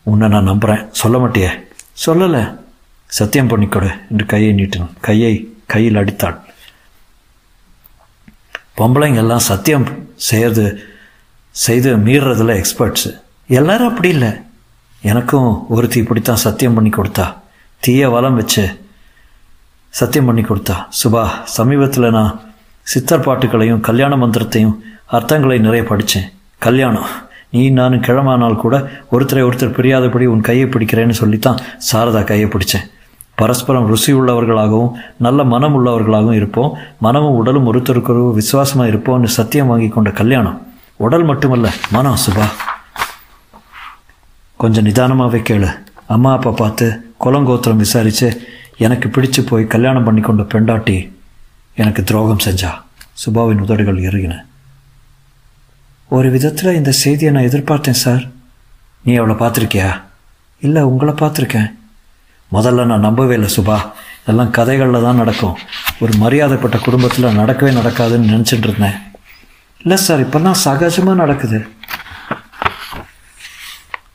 உன்னை 0.02 0.28
நான் 0.28 0.44
நம்புகிறேன் 0.44 0.88
சொல்ல 0.90 1.18
மாட்டியே? 1.18 1.48
சொல்லலை. 2.06 2.58
சத்தியம் 3.06 3.48
பண்ணிக்கொடு. 3.48 3.90
என்று 4.10 4.26
கையை 4.26 4.52
நீட்டினான். 4.54 4.90
கையை 5.00 5.56
கையில் 5.66 5.96
அடித்தாள் 5.96 6.40
பொம்பளைங்க 8.76 9.16
எல்லாம் 9.16 9.38
சத்தியம் 9.38 10.08
செய்யறது 10.14 10.82
செய்து 11.50 11.96
மீறுறதுல 11.96 12.64
எக்ஸ்பர்ட்ஸு 12.64 13.20
எல்லாரும் 13.48 13.88
அப்படி 13.88 14.08
இல்லை. 14.08 14.28
எனக்கும் 15.02 15.68
ஒருத்தி 15.68 15.98
இப்படித்தான் 15.98 16.36
சத்தியம் 16.36 16.74
பண்ணி 16.74 16.88
கொடுத்தா. 16.88 17.34
தீய 17.80 18.08
வளம் 18.08 18.34
வச்சு 18.34 18.80
சத்தியம் 19.88 20.26
பண்ணி 20.26 20.40
கொடுத்தா. 20.40 20.86
சுபா 21.04 21.28
சமீபத்தில் 21.44 22.10
நான் 22.10 22.40
சித்தர் 22.82 23.26
பாட்டுகளையும் 23.28 23.80
கல்யாண 23.80 24.16
மந்திரத்தையும் 24.16 24.82
அர்த்தங்களை 25.12 25.58
நிறைய 25.58 25.84
படித்தேன் 25.84 26.32
கல்யாணம். 26.58 27.06
நீ 27.50 27.70
நானும் 27.70 28.00
கிழமானால் 28.00 28.56
கூட 28.56 28.90
ஒருத்தரை 29.12 29.42
ஒருத்தர் 29.48 29.74
பிரியாதபடி 29.76 30.24
உன் 30.24 30.40
கையை 30.40 30.66
பிடிக்கிறேன்னு 30.66 31.10
சொல்லித்தான் 31.10 31.58
சாரதா 31.92 32.24
கையை 32.24 32.48
பிடிச்சேன். 32.48 32.86
பரஸ்பரம் 33.34 33.86
ருசி 33.86 34.12
உள்ளவர்களாகவும் 34.14 34.92
நல்ல 35.16 35.44
மனம் 35.44 35.74
உள்ளவர்களாகவும் 35.76 36.32
இருப்போம். 36.32 36.76
மனமும் 36.98 37.34
உடலும் 37.34 37.74
ஒருத்தருக்கொரு 37.74 38.32
விசுவாசமாக 38.32 38.90
இருப்போம்னு 38.90 39.24
சத்தியம் 39.24 39.66
வாங்கி 39.66 39.88
கொண்ட 39.88 40.10
கல்யாணம். 40.10 40.66
உடல் 40.96 41.24
மட்டுமல்ல 41.24 41.72
மனம் 41.90 42.18
சுபா. 42.26 42.46
கொஞ்சம் 44.56 44.86
நிதானமாகவே 44.86 45.40
கேளு. 45.50 45.70
அம்மா 46.06 46.32
அப்பா 46.32 46.50
பார்த்து 46.50 47.14
குலங்கோத்திரம் 47.24 47.76
விசாரித்து 47.76 48.42
எனக்கு 48.78 49.08
பிடிச்சு 49.08 49.46
போய் 49.46 49.66
கல்யாணம் 49.66 50.04
பண்ணி 50.04 50.20
கொண்ட 50.20 50.42
பெண்டாட்டி 50.42 51.12
எனக்கு 51.74 52.04
துரோகம் 52.04 52.44
செஞ்சா. 52.44 52.70
சுபாவின் 53.24 53.60
உதடுகள் 53.60 54.00
இறுகின 54.00 54.46
ஒரு 56.10 56.30
விதத்தில் 56.30 56.74
இந்த 56.74 56.90
செய்தியை 56.90 57.32
நான் 57.32 57.42
எதிர்பார்த்தேன் 57.42 57.90
சார். 57.90 58.22
நீ 59.04 59.14
அவளை 59.14 59.34
பார்த்துருக்கியா? 59.34 60.02
இல்லை 60.60 60.82
உங்களை 60.82 61.14
பார்த்துருக்கேன். 61.14 61.74
முதல்ல 62.52 62.84
நான் 62.84 63.00
நம்பவே 63.00 63.34
இல்லை 63.34 63.50
சுபா. 63.56 63.78
இதெல்லாம் 64.22 64.50
கதைகளில் 64.50 65.02
தான் 65.02 65.16
நடக்கும். 65.16 65.58
ஒரு 66.00 66.12
மரியாதைப்பட்ட 66.18 66.78
குடும்பத்தில் 66.78 67.24
நடக்கவே 67.24 67.76
நடக்காதுன்னு 67.78 68.34
நினச்சிட்டு 68.34 68.68
இருந்தேன். 68.68 68.94
இல்லை 69.80 69.96
சார் 69.96 70.28
இப்போல்லாம் 70.28 70.54
சகஜமாக 70.64 71.14
நடக்குது. 71.14 71.68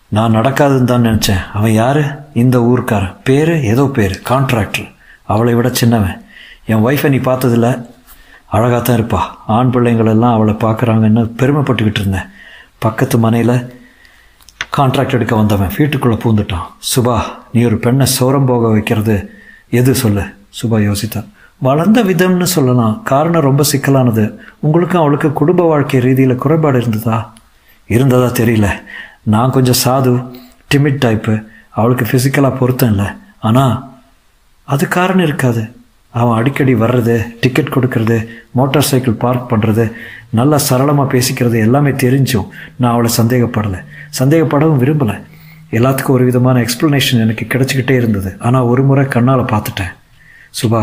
நான் 0.08 0.36
நடக்காதுன்னு 0.36 0.84
தான் 0.84 1.06
நினச்சேன். 1.06 1.52
அவன் 1.54 1.72
யார்? 1.72 2.32
இந்த 2.34 2.60
ஊருக்காரன். 2.60 3.16
பேர்? 3.24 3.64
ஏதோ 3.64 3.90
பேர். 3.94 4.22
கான்ட்ராக்டர். 4.30 4.94
அவளை 5.24 5.54
விட 5.54 5.70
சின்னவன். 5.70 6.26
என் 6.66 6.86
ஒய்ஃபை 6.86 7.10
நீ 7.10 7.18
பார்த்ததில்ல. 7.18 7.93
அழகாக 8.54 8.82
தான் 8.82 8.98
இருப்பா. 9.00 9.22
ஆண் 9.58 9.72
பிள்ளைங்களெல்லாம் 9.74 10.36
அவளை 10.38 10.54
பார்க்குறாங்கன்னு 10.54 11.22
பெருமைப்பட்டுக்கிட்டு 11.40 12.02
இருந்தேன். 12.02 12.28
பக்கத்து 12.86 13.18
மனையில் 13.26 13.56
கான்ட்ராக்ட் 14.78 15.16
எடுக்க 15.18 15.36
வந்தவன் 15.36 15.76
வீட்டுக்குள்ளே 15.78 16.18
பூந்துட்டான். 16.24 16.68
சுபா 16.92 17.16
நீ 17.54 17.64
ஒரு 17.64 17.78
பெண்ணை 17.78 18.06
சோரம் 18.18 18.46
போக 18.46 18.68
வைக்கிறது 18.68 19.16
எது 19.70 19.96
சொல்லு? 19.96 20.24
சுபா 20.60 20.78
யோசித்தான் 20.88 21.30
வளர்ந்த 21.60 22.00
விதம்னு 22.04 22.48
சொல்லலாம். 22.56 22.96
காரணம் 23.04 23.42
ரொம்ப 23.42 23.64
சிக்கலானது. 23.72 24.24
உங்களுக்கும் 24.60 25.02
அவளுக்கு 25.02 25.34
குடும்ப 25.34 25.64
வாழ்க்கை 25.64 26.00
ரீதியில் 26.00 26.42
குறைபாடு 26.44 26.80
இருந்ததா? 26.82 27.18
இருந்ததா 27.88 28.30
தெரியல. 28.40 28.68
நான் 29.34 29.54
கொஞ்சம் 29.56 29.82
சாது 29.84 30.14
டிமிட் 30.72 31.04
டைப்பு 31.06 31.36
அவளுக்கு 31.70 32.06
ஃபிசிக்கலாக 32.06 32.58
பொருத்தம் 32.58 32.90
இல்லை. 32.90 33.06
ஆனால் 33.40 33.76
அது 34.68 34.88
காரணம் 34.88 35.26
இருக்காது. 35.26 35.64
அவன் 36.20 36.38
அடிக்கடி 36.40 36.74
வர்றது 36.76 37.16
டிக்கெட் 37.42 37.74
கொடுக்கறது 37.76 38.18
மோட்டார் 38.58 38.90
சைக்கிள் 38.90 39.22
பார்க் 39.24 39.52
பண்ணுறது 39.52 39.86
நல்லா 40.40 40.58
சரளமாக 40.58 41.08
பேசிக்கிறது 41.14 41.58
எல்லாமே 41.66 41.92
தெரிஞ்சும். 42.04 42.48
நான் 42.78 42.92
அவளை 42.92 43.12
சந்தேகப்படலை. 43.18 43.80
சந்தேகப்படவும் 44.20 44.82
விரும்பலை. 44.84 45.16
எல்லாத்துக்கும் 45.78 46.16
ஒரு 46.18 46.26
விதமான 46.30 46.66
எக்ஸ்ப்ளனேஷன் 46.66 47.24
எனக்கு 47.26 47.46
கிடச்சிக்கிட்டே 47.54 47.96
இருந்தது. 48.02 48.32
ஆனால் 48.40 48.68
ஒரு 48.72 48.84
முறை 48.84 49.06
கண்ணால் 49.16 49.50
பார்த்துட்டேன். 49.54 49.94
சுபா 50.60 50.82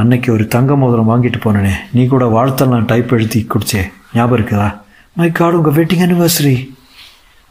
அன்னைக்கு 0.00 0.32
ஒரு 0.32 0.44
தங்க 0.54 0.76
மோதிரம் 0.76 1.10
வாங்கிட்டு 1.10 1.40
போனேனே. 1.44 1.74
நீ 1.92 2.04
கூட 2.06 2.24
வாழ்த்தெல்லாம் 2.36 2.86
டைப் 2.92 3.12
எழுதி 3.16 3.40
குடிச்சே. 3.52 3.82
ஞாபகம் 4.14 4.36
இருக்குதா? 4.38 4.68
மை 5.12 5.28
காடு 5.32 5.58
உங்கள் 5.60 5.76
வெட்டிங் 5.78 6.04
அனிவர்சரி 6.06 6.56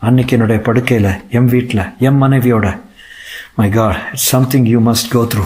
அன்னைக்கு 0.07 0.35
என்னுடைய 0.35 0.61
படுக்கையில் 0.61 1.11
என் 1.37 1.51
வீட்டில் 1.53 1.83
என் 2.07 2.21
மனைவியோட. 2.23 2.67
My 3.59 3.69
god 3.69 3.99
it's 4.11 4.29
something 4.33 4.65
you 4.73 4.79
must 4.89 5.11
go 5.13 5.21
through 5.33 5.45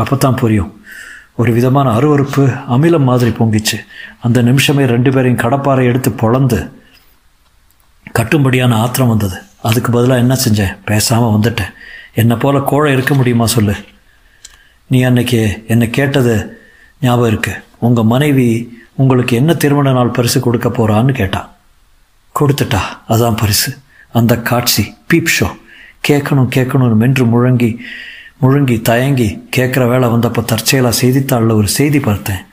அப்போ 0.00 0.16
தான் 0.16 0.40
புரியும். 0.40 0.72
ஒரு 1.36 1.52
விதமான 1.52 1.98
அருவறுப்பு 1.98 2.44
அமிலம் 2.70 3.08
மாதிரி 3.08 3.30
பொங்கிச்சு. 3.30 3.76
அந்த 4.20 4.42
நிமிஷமே 4.42 4.84
ரெண்டு 4.84 5.10
பேரையும் 5.10 5.40
கடப்பாறை 5.40 5.84
எடுத்து 5.84 6.10
பொழந்து 6.10 6.70
கட்டும்படியான 8.14 8.74
ஆத்திரம் 8.74 9.08
வந்தது. 9.08 9.38
அதுக்கு 9.62 9.90
பதிலாக 9.90 10.20
என்ன 10.20 10.36
செஞ்சேன் 10.48 10.76
பேசாமல் 10.84 11.40
வந்துட்டேன். 11.40 11.72
என்னை 12.14 12.36
போல் 12.36 12.64
கோழை 12.64 12.92
இருக்க 12.92 13.14
முடியுமா 13.14 13.46
சொல்லு. 13.46 13.74
நீ 14.86 15.02
அன்னைக்கு 15.02 15.64
என்னை 15.68 15.90
கேட்டது 15.90 16.60
ஞாபகம் 17.00 17.28
இருக்கு. 17.28 17.52
உங்கள் 17.78 18.04
மனைவி 18.04 18.78
உங்களுக்கு 18.94 19.36
என்ன 19.36 19.54
திருமண 19.54 19.92
நாள் 19.92 20.08
பரிசு 20.08 20.40
கொடுக்க 20.40 20.68
போகிறான்னு 20.68 21.12
கேட்டான் 21.12 21.50
கொடுத்துட்டா. 22.40 22.80
அதான் 23.08 23.36
பரிசு. 23.36 23.76
அந்த 24.12 24.38
காட்சி 24.38 24.94
பீப் 25.12 25.32
ஷோ 25.40 25.46
கேட்கணும் 26.08 26.48
கேட்கணும்னு 26.56 26.94
மென்று 26.94 27.24
முழங்கி 27.24 27.76
முழுங்கி 28.42 28.82
தயங்கி 28.82 29.48
கேட்குற 29.56 29.88
வேலை 29.88 30.08
வந்தப்போ 30.08 30.44
தற்செயலாக 30.44 30.94
செய்தித்தாளில் 30.94 31.50
ஒரு 31.50 31.68
செய்தி 31.68 32.00
பார்த்தேன். 32.00 32.44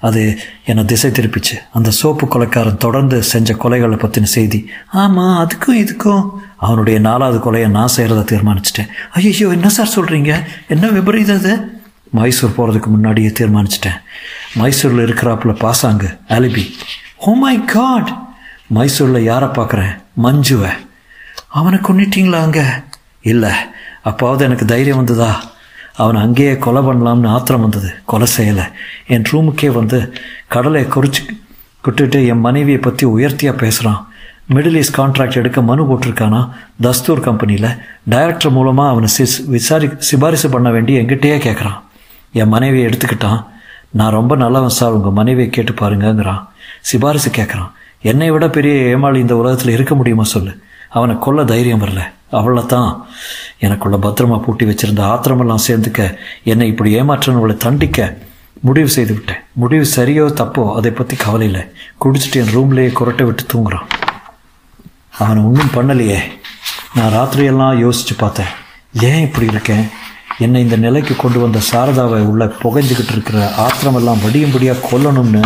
அது 0.00 0.38
என்னை 0.64 0.84
திசை 0.84 1.10
திருப்பிச்சு. 1.10 1.56
அந்த 1.72 1.90
சோப்பு 1.90 2.28
கொலைக்காரன் 2.28 2.76
தொடர்ந்து 2.76 3.22
செஞ்ச 3.22 3.54
கொலைகளை 3.54 3.96
பற்றின 3.96 4.22
செய்தி. 4.22 4.68
ஆமாம் 4.92 5.48
அதுக்கும் 5.48 5.72
இதுக்கும். 5.72 6.30
அவனுடைய 6.56 6.98
நாலாவது 6.98 7.38
கொலையை 7.38 7.68
நான் 7.68 7.88
செய்கிறத 7.96 8.24
தீர்மானிச்சிட்டேன். 8.32 8.88
ஐயோ 9.12 9.48
என்ன 9.48 9.68
சார் 9.68 9.94
சொல்கிறீங்க 9.96 10.42
என்ன 10.68 10.88
விபரீதம் 10.88 11.36
அது 11.36 11.78
மைசூர் 12.10 12.54
போகிறதுக்கு 12.56 12.86
முன்னாடியே 12.86 13.28
தீர்மானிச்சிட்டேன். 13.28 13.98
மைசூரில் 14.54 15.06
இருக்கிறாப்புல 15.06 15.58
பாசாங்கு 15.58 16.18
alibi. 16.28 16.64
Oh 17.18 17.26
oh 17.26 17.32
my 17.32 17.64
god 17.64 18.28
மைசூரில் 18.74 19.22
யாரை 19.22 19.48
பார்க்குறேன்? 19.48 20.02
மஞ்சுவை. 20.22 20.70
அவனை 21.48 21.78
கொண்டுட்டிங்களா 21.78 22.40
அங்கே? 22.42 22.62
இல்லை. 23.20 23.52
அப்பாவது 24.04 24.44
எனக்கு 24.44 24.64
தைரியம் 24.64 24.96
வந்ததா? 24.96 25.42
அவனை 25.94 26.20
அங்கேயே 26.22 26.56
கொலை 26.56 26.82
பண்ணலாம்னு 26.82 27.26
ஆத்திரம் 27.26 27.60
வந்தது. 27.60 27.90
கொலை 28.04 28.26
செய்யலை. 28.36 28.66
என் 29.06 29.26
ரூமுக்கே 29.32 29.72
வந்து 29.72 29.98
கடலை 30.48 30.82
குறிச்சு 30.82 31.22
விட்டுட்டு 31.84 32.26
என் 32.26 32.40
மனைவியை 32.40 32.80
பற்றி 32.80 33.06
உயர்த்தியாக 33.06 33.58
பேசுகிறான் 33.58 34.00
மிடில் 34.54 34.76
ஈஸ்ட் 34.76 34.98
கான்ட்ராக்ட் 34.98 35.40
எடுக்க 35.40 35.62
மனு 35.62 35.82
போட்டிருக்கானா? 35.90 36.40
தஸ்தூர் 36.82 37.20
கம்பெனியில் 37.20 37.68
டைரக்டர் 38.08 38.52
மூலமாக 38.52 38.90
அவனை 38.90 39.08
சிஸ் 39.18 39.36
விசாரி 39.46 39.88
சிபாரிசு 39.98 40.48
பண்ண 40.50 40.70
வேண்டி 40.70 40.96
எங்கிட்டேயே 40.98 41.36
கேட்குறான் 41.46 41.78
என் 42.32 42.48
மனைவியை 42.48 42.90
எடுத்துக்கிட்டான். 42.90 43.44
நான் 43.90 44.16
ரொம்ப 44.18 44.36
நல்லவன் 44.36 44.76
சார் 44.78 44.92
உங்கள் 44.92 45.12
மனைவியை 45.12 45.50
கேட்டு 45.50 45.72
பாருங்கங்கிறான். 45.72 46.42
சிபாரிசு 46.80 47.30
கேட்குறான் 47.30 47.70
என்னை 48.02 48.30
விட 48.30 48.48
பெரிய 48.48 48.74
ஏமாளி 48.74 49.18
இந்த 49.20 49.36
உலகத்தில் 49.36 49.72
இருக்க 49.72 49.94
முடியுமா 49.94 50.24
சொல்லு? 50.24 50.52
அவனை 50.90 51.18
கொல்ல 51.18 51.44
தைரியம் 51.44 51.82
வரல. 51.82 52.02
அவளை 52.30 52.66
தான் 52.66 52.90
எனக்குள்ள 53.58 53.96
பத்திரமா 53.96 54.42
பூட்டி 54.42 54.64
வச்சிருந்த 54.64 55.02
ஆத்திரமெல்லாம் 55.12 55.66
சேர்ந்துக்க 55.68 56.18
என்னை 56.44 56.66
இப்படி 56.68 56.90
ஏமாற்றினவளை 57.00 57.56
தண்டிக்க 57.56 58.18
முடிவு 58.60 58.88
செய்து 58.88 59.12
விட்டேன். 59.14 59.42
முடிவு 59.52 59.86
சரியோ 59.96 60.24
தப்போ 60.40 60.74
அதை 60.74 60.90
பற்றி 60.90 61.16
கவலை 61.16 61.46
இல்லை. 61.46 61.62
குடிச்சிட்டு 62.04 62.40
என் 62.42 62.54
ரூம்லேயே 62.56 62.90
குரட்டை 62.98 63.24
விட்டு 63.24 63.44
தூங்குறான். 63.52 63.86
அவனை 65.18 65.42
ஒன்றும் 65.42 65.74
பண்ணலையே. 65.76 66.18
நான் 66.94 67.12
ராத்திரியெல்லாம் 67.12 67.78
யோசித்து 67.78 68.14
பார்த்தேன். 68.14 68.52
ஏன் 68.92 69.24
இப்படி 69.26 69.46
இருக்கேன்? 69.46 69.84
என்னை 70.38 70.60
இந்த 70.62 70.76
நிலைக்கு 70.76 71.16
கொண்டு 71.16 71.38
வந்த 71.40 71.60
சாரதாவை 71.72 72.20
உள்ள 72.32 72.44
புகைஞ்சிக்கிட்டு 72.62 73.14
இருக்கிற 73.16 73.38
ஆத்திரமெல்லாம் 73.66 74.22
வடியும்படியாக 74.24 74.86
கொல்லணும்னு 74.90 75.42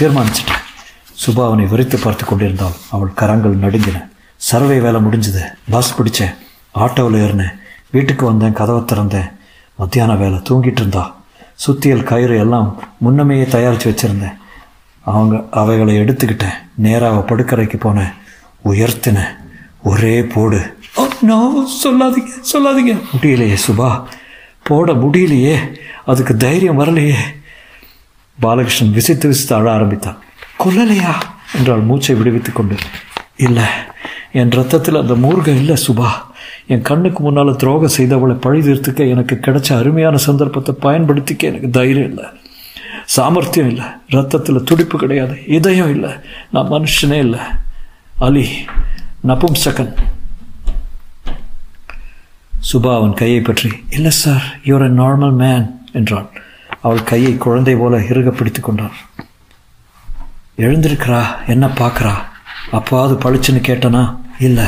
தீர்மானிச்சிட்டேன். 0.00 0.64
சுபா 1.22 1.44
அவனை 1.46 1.66
விரித்து 1.66 1.98
பார்த்து 1.98 2.24
கொண்டிருந்தாள். 2.24 2.76
அவள் 2.90 3.18
கரங்கள் 3.22 3.62
நடுங்கின. 3.64 4.00
சர்வே 4.36 4.78
வேலை 4.78 5.00
முடிஞ்சுது. 5.00 5.42
பஸ் 5.70 5.94
பிடிச்சேன். 6.00 6.34
ஆட்டோவில் 6.74 7.26
ஏறினேன். 7.26 7.58
வீட்டுக்கு 7.90 8.26
வந்தேன் 8.26 8.52
கதவை 8.52 8.82
திறந்தேன். 8.82 9.32
மத்தியான 9.76 10.14
வேலை 10.14 10.38
தூங்கிட்டு 10.38 10.80
இருந்தா. 10.80 11.16
சுத்தியல் 11.54 12.02
கயிறு 12.02 12.38
எல்லாம் 12.38 12.82
முன்னமையே 13.04 13.48
தயாரித்து 13.48 13.90
வச்சுருந்தேன். 13.90 14.36
அவங்க 15.00 15.44
அவைகளை 15.50 15.98
எடுத்துக்கிட்டேன். 15.98 16.52
நேராக 16.74 17.34
படுக்கறைக்கு 17.34 17.76
போனேன். 17.76 18.12
உயர்த்தினேன். 18.64 19.36
ஒரே 19.82 20.24
போடு. 20.24 20.78
நோ 21.20 21.68
சொல்லாதீங்க 21.84 22.30
சொல்லாதீங்க. 22.52 23.00
முடியலையே 23.16 23.56
சுபா. 23.66 24.04
போட 24.62 24.92
முடியலையே. 24.92 25.74
அதுக்கு 26.06 26.36
தைரியம் 26.36 26.80
வரலையே. 26.80 27.14
பாலகிருஷ்ணன் 28.40 28.90
விசித்து 28.90 29.28
விசித்து 29.28 29.54
அழ 29.54 29.72
ஆரம்பித்தான். 29.72 30.16
கொல்லலையா? 30.64 31.14
என்றால் 31.54 31.82
மூச்சை 31.82 32.14
விடுவித்துக் 32.14 32.54
கொண்டு. 32.54 32.76
இல்லை. 33.36 33.64
என் 34.40 34.50
ரத்தத்தில் 34.50 35.00
அந்த 35.00 35.14
மூர்க்கம் 35.14 35.60
இல்லை 35.62 35.76
சுபா. 35.86 36.08
என் 36.66 36.82
கண்ணுக்கு 36.82 37.22
முன்னால் 37.22 37.56
துரோகம் 37.56 37.96
செய்தவளை 37.96 38.34
பழி 38.40 38.60
தீர்த்துக்க 38.60 39.08
எனக்கு 39.08 39.34
கிடைச்ச 39.34 39.78
அருமையான 39.78 40.16
சந்தர்ப்பத்தை 40.16 40.74
பயன்படுத்திக்க 40.82 41.42
எனக்கு 41.42 41.70
தைரியம் 41.70 42.08
இல்லை. 42.08 42.24
சாமர்த்தியம் 43.06 43.68
இல்லை. 43.68 43.84
ரத்தத்தில் 44.08 44.64
துடிப்பு 44.64 44.98
கிடையாது. 44.98 45.46
இதயம் 45.46 45.90
இல்லை. 45.90 46.10
நான் 46.50 46.70
மனுஷனே 46.70 47.18
இல்லை. 47.18 47.40
அலி 48.18 48.46
நபும்சகன் 49.26 49.94
சுபா 52.72 52.96
அவன் 52.96 53.14
கையை 53.14 53.40
பற்றி 53.40 53.70
இல்லை 53.90 54.10
sir 54.10 54.44
you're 54.64 54.84
a 54.84 54.90
normal 55.02 55.34
man 55.34 55.64
என்றாள் 55.92 56.28
அவள் 56.80 57.02
கையை 57.02 57.36
குழந்தை 57.36 57.74
போல 57.76 57.98
இறுக 57.98 58.30
பிடித்து 58.30 58.60
கொண்டாள் 58.60 58.96
எழுந்திருக்கிறா? 60.58 61.22
என்ன 61.46 61.66
பார்க்குறா? 61.66 62.14
அப்பாவது 62.72 63.14
பளிச்சுன்னு 63.24 63.62
கேட்டனா? 63.68 64.02
இல்லை. 64.38 64.64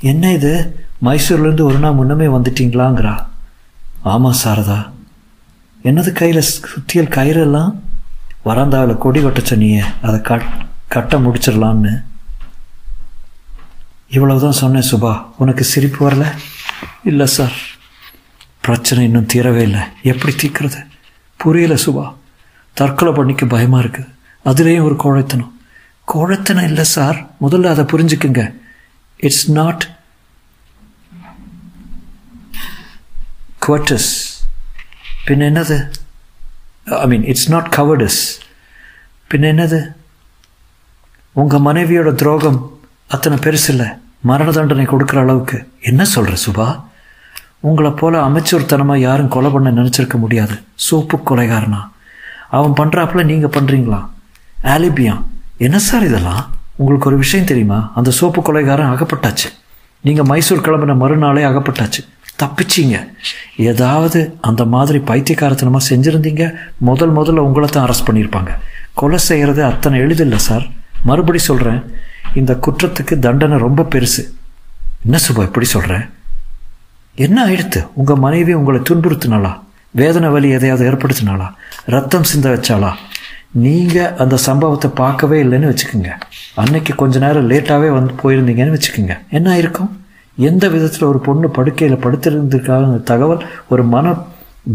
என்ன 0.00 0.32
இது? 0.32 0.86
மைசூர்லேருந்து 1.02 1.62
ஒரு 1.62 1.78
நாள் 1.78 1.92
முன்னமே 1.92 2.26
வந்துட்டிங்களாங்கிறா. 2.26 3.26
ஆமாம் 4.02 4.36
சாரதா. 4.44 4.90
என்னது 5.84 6.12
கையில் 6.12 6.42
சுத்தியல் 6.42 7.08
கயிறெல்லாம் 7.08 7.74
வராந்தாவில் 8.44 8.98
கொடி 8.98 9.24
கொட்ட 9.24 9.44
சொன்னியே 9.50 9.84
அதை 10.02 10.20
கட் 10.20 10.66
கட்ட 10.88 11.18
முடிச்சிடலான்னு. 11.18 12.02
இவ்வளவுதான் 14.08 14.52
சொன்னேன் 14.52 14.90
சுபா. 14.90 15.24
உனக்கு 15.38 15.64
சிரிப்பு 15.64 16.10
வரல? 16.10 16.26
இல்லை 17.04 17.26
சார். 17.26 17.52
பிரச்சனை 18.60 19.04
இன்னும் 19.04 19.26
தீரவே 19.32 19.56
இல்லை. 19.56 19.80
எப்படி 20.02 20.34
தீர்க்கிறது? 20.34 20.86
புரியல 21.36 21.74
சுபா. 21.74 22.14
தற்கொலை 22.72 23.14
பண்ணிக்க 23.14 23.46
பயமாக 23.46 23.86
இருக்குது 23.86 24.08
அதுலேயும் 24.44 24.82
ஒரு 24.82 24.96
கோழைத்தனம். 24.96 25.60
கோழைத்தனம் 26.04 26.64
இல்லை 26.64 26.84
சார். 26.84 27.30
முதல்ல 27.40 27.66
அதை 27.66 27.84
புரிஞ்சுக்குங்க. 27.84 28.57
இட்ஸ் 29.26 29.50
நாட் 29.50 29.84
குவட்டஸ் 33.66 34.10
பின் 35.28 35.40
another. 35.40 35.80
I 37.04 37.06
mean 37.06 37.24
it's 37.24 37.48
not 37.50 37.70
cowardice. 37.76 38.20
பின் 39.30 39.42
என்னது 39.42 39.80
உங்கள் 41.32 41.64
மனைவியோட 41.66 42.12
துரோகம் 42.14 42.60
அத்தனை 43.06 43.38
பெருசு 43.38 43.68
இல்லை 43.68 43.86
மரண 44.20 44.50
தண்டனை 44.50 44.86
கொடுக்குற 44.86 45.18
அளவுக்கு. 45.18 45.58
என்ன 45.80 46.04
சொல்கிற 46.04 46.36
சுபா? 46.46 46.80
உங்களை 47.60 47.90
போல 47.90 48.28
அமைச்சூர்த்தனமாக 48.28 48.96
யாரும் 48.96 49.28
கொலை 49.28 49.50
பண்ண 49.50 49.70
நினச்சிருக்க 49.70 50.16
முடியாது. 50.18 50.62
சோப்பு 50.74 51.18
கொலைகாரனா. 51.30 51.80
அவன் 52.48 52.76
பண்ணுறாப்புல 52.80 53.24
நீங்கள் 53.30 53.54
பண்ணுறீங்களா 53.56 54.00
ஆலிபியா. 54.62 55.22
என்ன 55.56 55.78
சார் 55.78 56.04
இதெல்லாம்? 56.04 56.44
உங்களுக்கு 56.80 57.08
ஒரு 57.08 57.18
விஷயம் 57.24 57.46
தெரியுமா? 57.46 57.78
அந்த 57.94 58.10
சோப்பு 58.10 58.40
கொலைகாரன் 58.42 58.92
அகப்பட்டாச்சு. 58.94 59.48
நீங்கள் 60.00 60.24
மைசூர் 60.24 60.64
கிளம்பின 60.66 60.96
மறுநாளே 60.96 61.42
அகப்பட்டாச்சு. 61.44 62.02
தப்பிச்சிங்க. 62.42 62.96
ஏதாவது 63.56 64.20
அந்த 64.40 64.64
மாதிரி 64.64 64.98
பைத்தியக்காரத்தனமாக 64.98 65.88
செஞ்சுருந்தீங்க? 65.90 66.54
முதல் 66.88 67.14
முதல்ல 67.14 67.44
உங்களை 67.48 67.68
தான் 67.68 67.86
அரெஸ்ட் 67.88 68.08
பண்ணியிருப்பாங்க. 68.08 68.50
கொலை 68.94 69.18
செய்கிறது 69.18 69.64
அத்தனை 69.64 70.00
எளிதில்லை 70.00 70.38
சார் 70.38 70.66
மறுபடி 71.04 71.38
சொல்கிறேன் 71.38 71.80
இந்த 72.34 72.58
குற்றத்துக்கு 72.66 73.18
தண்டனை 73.18 73.58
ரொம்ப 73.58 73.82
பெருசு. 73.94 74.22
என்ன 75.04 75.18
சுபா 75.26 75.42
இப்படி 75.42 75.66
சொல்கிறேன் 75.66 76.04
என்ன 77.14 77.46
ஆயிடுத்து? 77.46 77.80
உங்கள் 77.94 78.22
மனைவி 78.26 78.52
உங்களை 78.52 78.80
துன்புறுத்தினாளா? 78.80 79.52
வேதனை 79.90 80.28
வலி 80.28 80.48
எதையாவது 80.50 80.84
ஏற்படுத்தினாளா? 80.90 81.46
ரத்தம் 81.86 82.24
சிந்த 82.24 82.48
வச்சாளா? 82.54 82.90
நீங்கள் 83.52 84.12
அந்த 84.12 84.36
சம்பவத்தை 84.36 84.90
பார்க்கவே 84.94 85.42
இல்லைன்னு 85.42 85.74
வச்சுக்கோங்க. 85.74 86.10
அன்னைக்கு 86.54 86.94
கொஞ்ச 86.94 87.18
நேரம் 87.18 87.50
லேட்டாகவே 87.50 87.88
வந்து 87.88 88.14
போயிருந்தீங்கன்னு 88.22 88.78
வச்சுக்கோங்க. 88.78 89.18
என்ன 89.30 89.56
ஆயிருக்கும்? 89.56 89.88
எந்த 90.36 90.68
விதத்தில் 90.68 91.08
ஒரு 91.08 91.18
பொண்ணு 91.18 91.48
படுக்கையில் 91.48 91.98
படுத்திருந்ததுக்காக 91.98 93.02
தகவல் 93.02 93.46
ஒரு 93.68 93.84
மன 93.84 94.14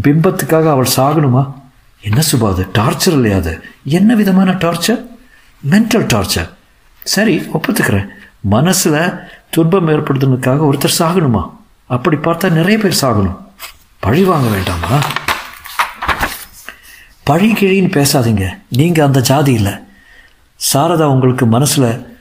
பிம்பத்துக்காக 0.02 0.70
அவள் 0.70 0.88
சாகணுமா? 0.96 1.54
என்ன 2.02 2.22
சுபா 2.32 2.50
அது? 2.50 2.68
டார்ச்சர் 2.74 3.12
இல்லையா 3.12 3.38
அது? 3.38 3.64
என்ன 3.84 4.16
விதமான 4.16 4.52
டார்ச்சர் 4.52 5.06
மென்டல் 5.70 6.08
டார்ச்சர் 6.14 6.50
சரி 7.04 7.42
ஒப்புத்துக்கிறேன். 7.54 8.08
மனசில் 8.40 9.14
துன்பம் 9.50 9.88
ஏற்படுத்துனதுக்காக 9.88 10.70
ஒருத்தர் 10.72 11.00
சாகணுமா? 11.00 11.50
அப்படி 11.86 12.16
பார்த்தா 12.16 12.52
நிறைய 12.52 12.80
பேர் 12.80 12.98
சாகணும். 13.02 13.38
பழி 14.00 14.24
வாங்க 14.24 14.50
வேண்டாமா? 14.50 15.00
பழி 17.24 17.54
கிழின்னு 17.54 17.86
பேசாதீங்க. 17.86 18.58
நீங்கள் 18.70 19.06
அந்த 19.06 19.22
ஜாதி 19.22 19.54
இல்லை. 19.54 19.72
சாரதா 20.74 21.04
உங்களுக்கு 21.04 21.46
மனசில் 21.46 22.18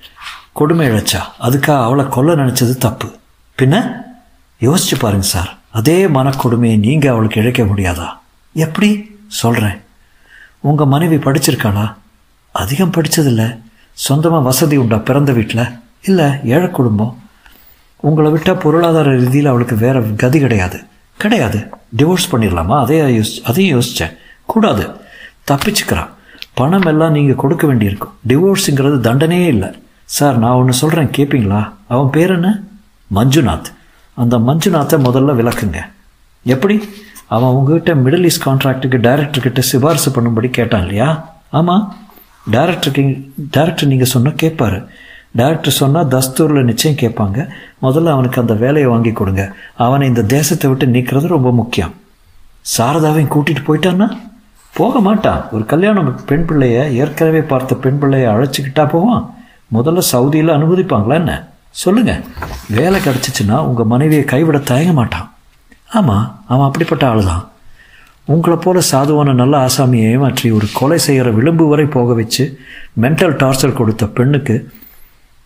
கொடுமை 0.52 0.88
இழைச்சா. 0.88 1.20
அதுக்காக 1.40 1.82
அவளை 1.82 2.04
கொல்ல 2.08 2.34
நினச்சது 2.34 2.76
தப்பு. 2.76 3.16
பின்ன? 3.58 3.92
யோசிச்சு 4.60 4.94
பாருங்க 4.98 5.24
சார். 5.24 5.58
அதே 5.70 6.08
மனக்கொடுமையை 6.08 6.78
நீங்கள் 6.78 7.10
அவளுக்கு 7.10 7.40
இழைக்க 7.40 7.62
முடியாதா? 7.64 8.08
எப்படி? 8.52 9.16
சொல்கிறேன் 9.26 9.80
உங்கள் 10.60 10.86
மனைவி 10.86 11.16
படிச்சிருக்காளா? 11.16 11.94
அதிகம் 12.52 12.90
படித்ததில்லை 12.90 13.58
சொந்தமாக 13.92 14.44
வசதி 14.44 14.76
உண்டா 14.76 14.96
பிறந்த 14.96 15.32
வீட்டில் 15.32 15.68
இல்லை 16.04 16.24
ஏழை 16.44 16.70
குடும்பம்? 16.70 17.22
உங்களை 17.96 18.30
விட்டால் 18.30 18.56
பொருளாதார 18.56 19.10
ரீதியில் 19.10 19.46
அவளுக்கு 19.46 19.76
வேறு 19.76 20.14
கதி 20.14 20.38
கிடையாது. 20.38 20.84
கிடையாது. 21.16 21.68
டிவோர்ஸ் 21.96 22.30
பண்ணிடலாமா? 22.30 22.80
அதே 22.80 23.00
யோசி 23.00 23.42
அதையும் 23.42 23.80
யோசித்தேன் 23.80 24.20
கூடாது. 24.54 24.84
தப்பிச்சுக்கிறான். 25.50 26.10
பணம் 26.54 26.86
எல்லாம் 26.90 27.12
நீங்கள் 27.12 27.40
கொடுக்க 27.42 27.66
வேண்டியிருக்கும் 27.66 28.16
டிவோர்ஸுங்கிறது 28.28 28.98
தண்டனையே 29.06 29.46
இல்லை. 29.46 29.70
சார் 30.16 30.36
நான் 30.38 30.58
ஒன்று 30.60 30.72
சொல்கிறேன் 30.72 31.14
கேட்பீங்களா 31.16 31.60
அவன் 31.88 32.10
பேர் 32.10 32.30
என்ன? 32.30 32.48
மஞ்சுநாத். 33.14 33.68
அந்த 34.14 34.36
மஞ்சுநாத்தை 34.48 34.96
முதல்ல 35.08 35.34
விளக்குங்க. 35.40 35.78
எப்படி? 36.44 36.76
அவன் 37.26 37.54
உங்ககிட்ட 37.56 37.94
மிடில் 37.94 38.24
ஈஸ்ட் 38.24 38.46
கான்ட்ராக்டுக்கு 38.46 38.98
டைரக்டர்கிட்ட 39.06 39.60
சிபாரிசு 39.70 40.10
பண்ணும்படி 40.10 40.50
கேட்டான் 40.50 40.80
இல்லையா? 40.80 41.10
ஆமாம் 41.50 41.84
டேரக்டருக்கு 42.50 43.04
டைரக்டர் 43.50 43.90
நீங்கள் 43.92 44.12
சொன்னால் 44.14 44.40
கேட்பாரு 44.42 44.78
டைரக்டர் 45.36 45.78
சொன்னால் 45.80 46.08
தஸ்தூரில் 46.14 46.68
நிச்சயம் 46.70 46.98
கேட்பாங்க 46.98 47.38
முதல்ல 47.82 48.10
அவனுக்கு 48.14 48.40
அந்த 48.40 48.54
வேலையை 48.54 48.88
வாங்கி 48.90 49.12
கொடுங்க. 49.12 49.44
அவனை 49.76 50.08
இந்த 50.08 50.22
தேசத்தை 50.22 50.70
விட்டு 50.70 50.86
நீக்கிறது 50.86 51.26
ரொம்ப 51.26 51.52
முக்கியம். 51.52 51.92
சாரதாவையும் 52.78 53.32
கூட்டிகிட்டு 53.34 53.64
போயிட்டான்னா? 53.66 54.08
போக 54.78 55.00
மாட்டான். 55.06 55.40
ஒரு 55.54 55.64
கல்யாணம் 55.72 56.10
பெண் 56.28 56.46
பிள்ளைய 56.48 56.76
ஏற்கனவே 57.02 57.40
பார்த்த 57.52 57.74
பெண் 57.84 57.98
பிள்ளைய 58.02 58.26
அழைச்சிக்கிட்டா 58.34 58.84
போவான். 58.94 59.24
முதல்ல 59.76 60.02
சவுதியில் 60.12 60.56
அனுமதிப்பாங்களா 60.56 61.16
என்ன? 61.22 61.34
சொல்லுங்கள் 61.82 62.22
வேலை 62.78 62.98
கிடச்சிச்சின்னா 63.00 63.58
உங்கள் 63.68 63.90
மனைவியை 63.92 64.24
கைவிட 64.32 64.58
தயங்க 64.70 64.92
மாட்டான். 64.98 65.28
ஆமாம் 65.98 66.26
அவன் 66.52 66.66
அப்படிப்பட்ட 66.68 67.04
ஆள் 67.12 67.28
தான் 67.30 67.44
உங்களை 68.32 68.56
போல 68.64 68.80
சாதுவான 68.90 69.34
நல்ல 69.40 69.54
ஆசாமியை 69.66 70.08
ஏமாற்றி 70.14 70.48
ஒரு 70.56 70.66
கொலை 70.78 70.98
செய்கிற 71.06 71.28
விளிம்பு 71.38 71.64
வரை 71.70 71.86
போக 71.94 72.14
வச்சு 72.20 72.44
மென்டல் 73.02 73.34
டார்ச்சர் 73.42 73.78
கொடுத்த 73.78 74.06
பெண்ணுக்கு 74.18 74.56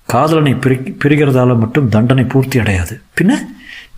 காதலனை 0.08 0.52
பிரி 0.64 0.76
பிரிகிறதால 1.02 1.54
மட்டும் 1.62 1.88
தண்டனை 1.94 2.24
பூர்த்தி 2.32 2.56
அடையாது. 2.62 2.94
பின்ன? 3.18 3.38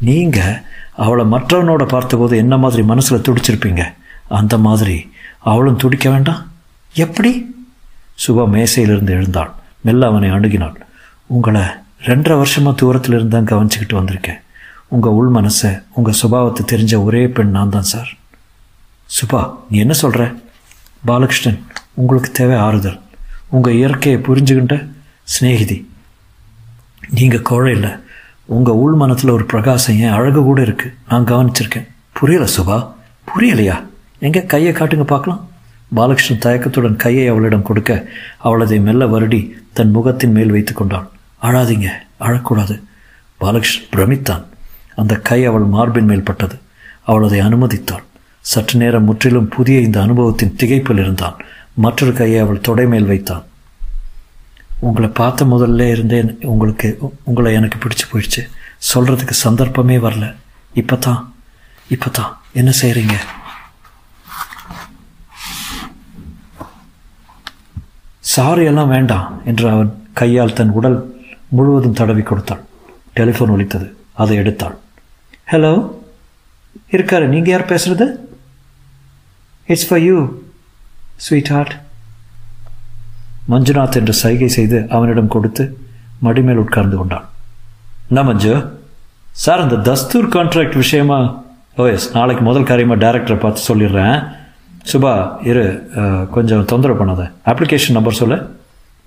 நீங்கள் 0.09 0.61
அவளை 1.07 1.25
மற்றவனோட 1.35 1.85
பார்த்தபோது 1.95 2.37
என்ன 2.45 2.57
மாதிரி 2.65 2.83
மனசில் 2.93 3.25
துடிச்சிருப்பீங்க? 3.29 3.85
அந்த 4.39 4.55
மாதிரி 4.67 4.97
அவளும் 5.39 5.77
துடிக்க 5.77 6.11
வேண்டாம். 6.11 6.51
எப்படி? 6.93 7.57
சுபா 8.27 8.47
மேசையிலிருந்து 8.49 9.11
எழுந்தாள். 9.11 9.53
மெல்ல 9.81 10.07
அவனை 10.07 10.31
அணுகினாள். 10.31 10.75
உங்களை 11.27 11.61
ரெண்டரை 12.05 12.37
வருஷமாக 12.37 12.77
தூரத்தில் 12.77 13.15
இருந்தான் 13.15 13.45
கவனிச்சுக்கிட்டு 13.45 13.93
வந்திருக்கேன். 13.93 14.41
உங்கள் 14.89 15.13
உள் 15.13 15.31
மனசை 15.31 15.83
உங்கள் 15.93 16.15
சுபாவத்தை 16.23 16.59
தெரிஞ்ச 16.67 17.05
ஒரே 17.05 17.29
பெண் 17.29 17.51
நான் 17.51 17.71
தான் 17.71 17.83
சார். 17.83 18.17
சுபா 19.07 19.55
நீ 19.71 19.79
என்ன 19.79 19.93
சொல்கிற 19.93 20.35
பாலகிருஷ்ணன் 21.07 21.63
உங்களுக்கு 21.95 22.31
தேவை 22.31 22.57
ஆறுதல். 22.57 23.01
உங்கள் 23.49 23.75
இயற்கையை 23.75 24.21
புரிஞ்சுக்கிட்ட 24.21 24.89
சிநேகிதி. 25.23 25.91
நீங்கள் 27.09 27.43
கோழை 27.43 27.73
இல்லை. 27.73 27.91
உங்கள் 28.45 28.75
உள் 28.75 28.93
மனத்தில் 28.93 29.31
ஒரு 29.31 29.45
பிரகாசம் 29.45 29.97
ஏன் 29.97 30.11
அழகு 30.11 30.43
கூட 30.43 30.63
இருக்குது 30.63 30.95
நான் 31.09 31.25
கவனிச்சிருக்கேன். 31.25 31.89
புரியல 32.13 32.47
சுபா? 32.57 32.93
புரியலையா? 33.35 33.88
எங்கே 34.27 34.41
கையை 34.53 34.73
காட்டுங்க 34.79 35.07
பார்க்கலாம். 35.13 35.43
பாலகிருஷ்ணன் 35.97 36.43
தயக்கத்துடன் 36.45 37.01
கையை 37.05 37.25
அவளிடம் 37.33 37.67
கொடுக்க 37.69 37.93
அவளதை 38.47 38.79
மெல்ல 38.87 39.05
வருடி 39.13 39.41
தன் 39.77 39.95
முகத்தின் 39.97 40.35
மேல் 40.37 40.55
வைத்து 40.55 40.73
கொண்டாள் 40.75 41.07
அழாதீங்க 41.49 41.89
அழக்கூடாது. 42.27 42.75
பாலகிருஷ்ணன் 43.41 43.91
பிரமித்தான். 43.95 44.45
அந்த 45.01 45.15
கை 45.29 45.41
அவள் 45.51 45.67
மார்பின் 45.75 46.09
மேல் 46.11 46.27
பட்டது. 46.31 46.57
அவளதை 47.11 47.41
அனுமதித்தாள் 47.47 48.05
சற்று 48.45 48.77
நேரம் 48.81 49.07
முற்றிலும் 49.09 49.49
புதிய 49.57 49.79
இந்த 49.87 49.99
அனுபவத்தின் 50.07 50.57
திகைப்பில் 50.61 51.03
இருந்தான். 51.05 51.39
மற்றொரு 51.85 52.13
கையை 52.21 52.41
அவள் 52.45 52.67
தொடை 52.69 52.87
மேல் 52.93 53.11
வைத்தான். 53.13 53.45
உங்களை 54.89 55.09
பார்த்த 55.21 55.45
முதல்ல 55.55 55.89
இருந்தே 55.95 56.19
உங்களுக்கு 56.53 56.89
உங்களை 57.29 57.53
எனக்கு 57.59 57.79
பிடிச்சி 57.85 58.07
போயிடுச்சு. 58.11 58.43
சொல்கிறதுக்கு 58.91 59.35
சந்தர்ப்பமே 59.47 59.99
வரல. 60.07 60.27
இப்போ 60.83 60.97
தான் 61.07 61.21
இப்போ 61.95 62.09
தான் 62.19 62.33
என்ன 62.61 62.71
செய்கிறீங்க 62.81 63.17
சாரி 68.33 68.65
எல்லாம் 68.71 68.93
வேண்டாம் 68.95 69.29
என்று 69.51 69.67
அவன் 69.75 69.91
கையால் 70.21 70.57
தன் 70.59 70.73
உடல் 70.79 70.99
முழுவதும் 71.57 71.99
தடவி 72.01 72.23
கொடுத்தாள் 72.23 72.63
டெலிஃபோன் 73.19 73.53
ஒலித்தது. 73.55 73.87
அதை 74.23 74.35
எடுத்தாள் 74.39 74.77
ஹலோ 75.53 75.73
இருக்காரு. 76.97 77.27
நீங்கள் 77.35 77.53
யார் 77.53 77.71
பேசுகிறது 77.71 78.07
it's 79.73 79.87
for 79.89 80.03
you 80.09 80.17
sweetheart 81.55 81.75
Manjunath 83.53 83.99
என்று 84.01 84.15
சைகை 84.23 84.49
செய்து 84.59 84.79
அவனிடம் 84.97 85.33
கொடுத்து 85.35 85.65
மடிமேல் 86.27 86.63
உட்கார்ந்து 86.65 86.97
கொண்டான். 86.97 87.27
என்ன 88.09 88.23
மஞ்சு? 88.23 88.55
சார் 89.45 89.65
அந்த 89.65 89.77
தஸ்தூர் 89.89 90.33
கான்ட்ராக்ட் 90.37 90.77
விஷயமா? 90.83 91.19
Oh 91.77 91.81
ஓ 91.83 91.87
எஸ் 91.95 92.09
நாளைக்கு 92.15 92.45
முதல் 92.45 92.69
காரியமாக 92.71 93.01
டேரக்டரை 93.05 93.39
பார்த்து 93.41 93.63
சொல்லிடுறேன். 93.69 94.17
சுபா 94.91 95.13
இரு 95.51 95.65
கொஞ்சம் 96.35 96.65
தொந்தரவு 96.71 96.99
பண்ணாத. 97.01 97.23
அப்ளிகேஷன் 97.51 97.97
நம்பர் 97.99 98.21
சொல்ல. 98.21 98.37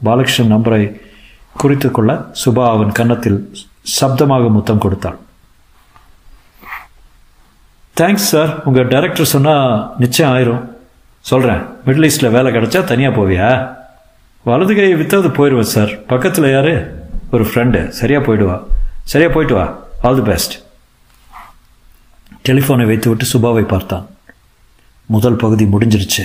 பாலகிருஷ்ணன் 0.08 0.54
நம்பரை 0.56 0.84
குறித்து 1.62 1.88
கொள்ள 1.96 2.12
சுபா 2.44 2.63
அவன் 2.76 2.96
கன்னத்தில் 3.00 3.39
சப்தமாக 3.98 4.50
முத்தம் 4.56 4.84
கொடுத்தாள். 4.86 5.20
தேங்க்ஸ் 8.00 8.30
சார் 8.34 8.52
உங்கள் 8.67 8.89
டைரக்டர் 8.94 9.34
சொன்னால் 9.34 9.65
நிச்சயம் 10.04 10.32
ஆயிரும். 10.36 10.63
சொல்கிறேன் 11.30 11.62
மிடில் 11.86 12.08
ஈஸ்டில் 12.10 12.34
வேலை 12.36 12.50
கிடச்சா 12.56 12.80
தனியாக 12.91 13.13
போவியா? 13.17 13.50
வலது 14.50 14.74
கையை 14.78 14.94
விற்றாது 15.00 15.30
போயிடுவேன் 15.38 15.74
சார் 15.76 15.91
பக்கத்தில் 16.12 16.48
யார்? 16.56 16.74
ஒரு 17.36 17.44
ஃப்ரெண்டு 17.50 17.80
சரியாக 18.00 18.22
போயிடுவா. 18.28 18.56
சரியாக 19.12 19.32
போயிட்டு 19.36 19.56
வா. 19.58 19.65
ஆல் 20.08 20.20
தி 20.20 20.26
பெஸ்ட் 20.32 20.56
டெலிஃபோனை 22.48 22.86
வைத்துவிட்டு 22.91 23.26
சுபாவை 23.34 23.63
பார்த்தான். 23.74 24.06
முதல் 25.13 25.41
பகுதி 25.43 25.65
முடிஞ்சிருச்சு. 25.65 26.24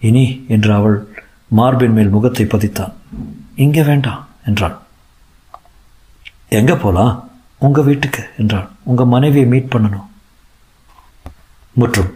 இனி 0.00 0.24
என்று 0.54 0.70
அவள் 0.74 0.98
மார்பின் 1.58 1.94
மேல் 1.96 2.14
முகத்தை 2.14 2.44
பதித்தான். 2.46 2.94
இங்கே 3.64 3.82
வேண்டாம் 3.82 4.22
என்றாள். 4.46 4.76
எங்கே 6.58 6.74
போகலாம் 6.74 7.14
உங்கள் 7.66 7.84
வீட்டுக்கு 7.84 8.22
என்றாள். 8.38 8.68
உங்கள் 8.90 9.12
மனைவியை 9.14 9.46
மீட் 9.52 9.72
பண்ணணும். 9.72 10.08
முற்றும். 11.72 12.12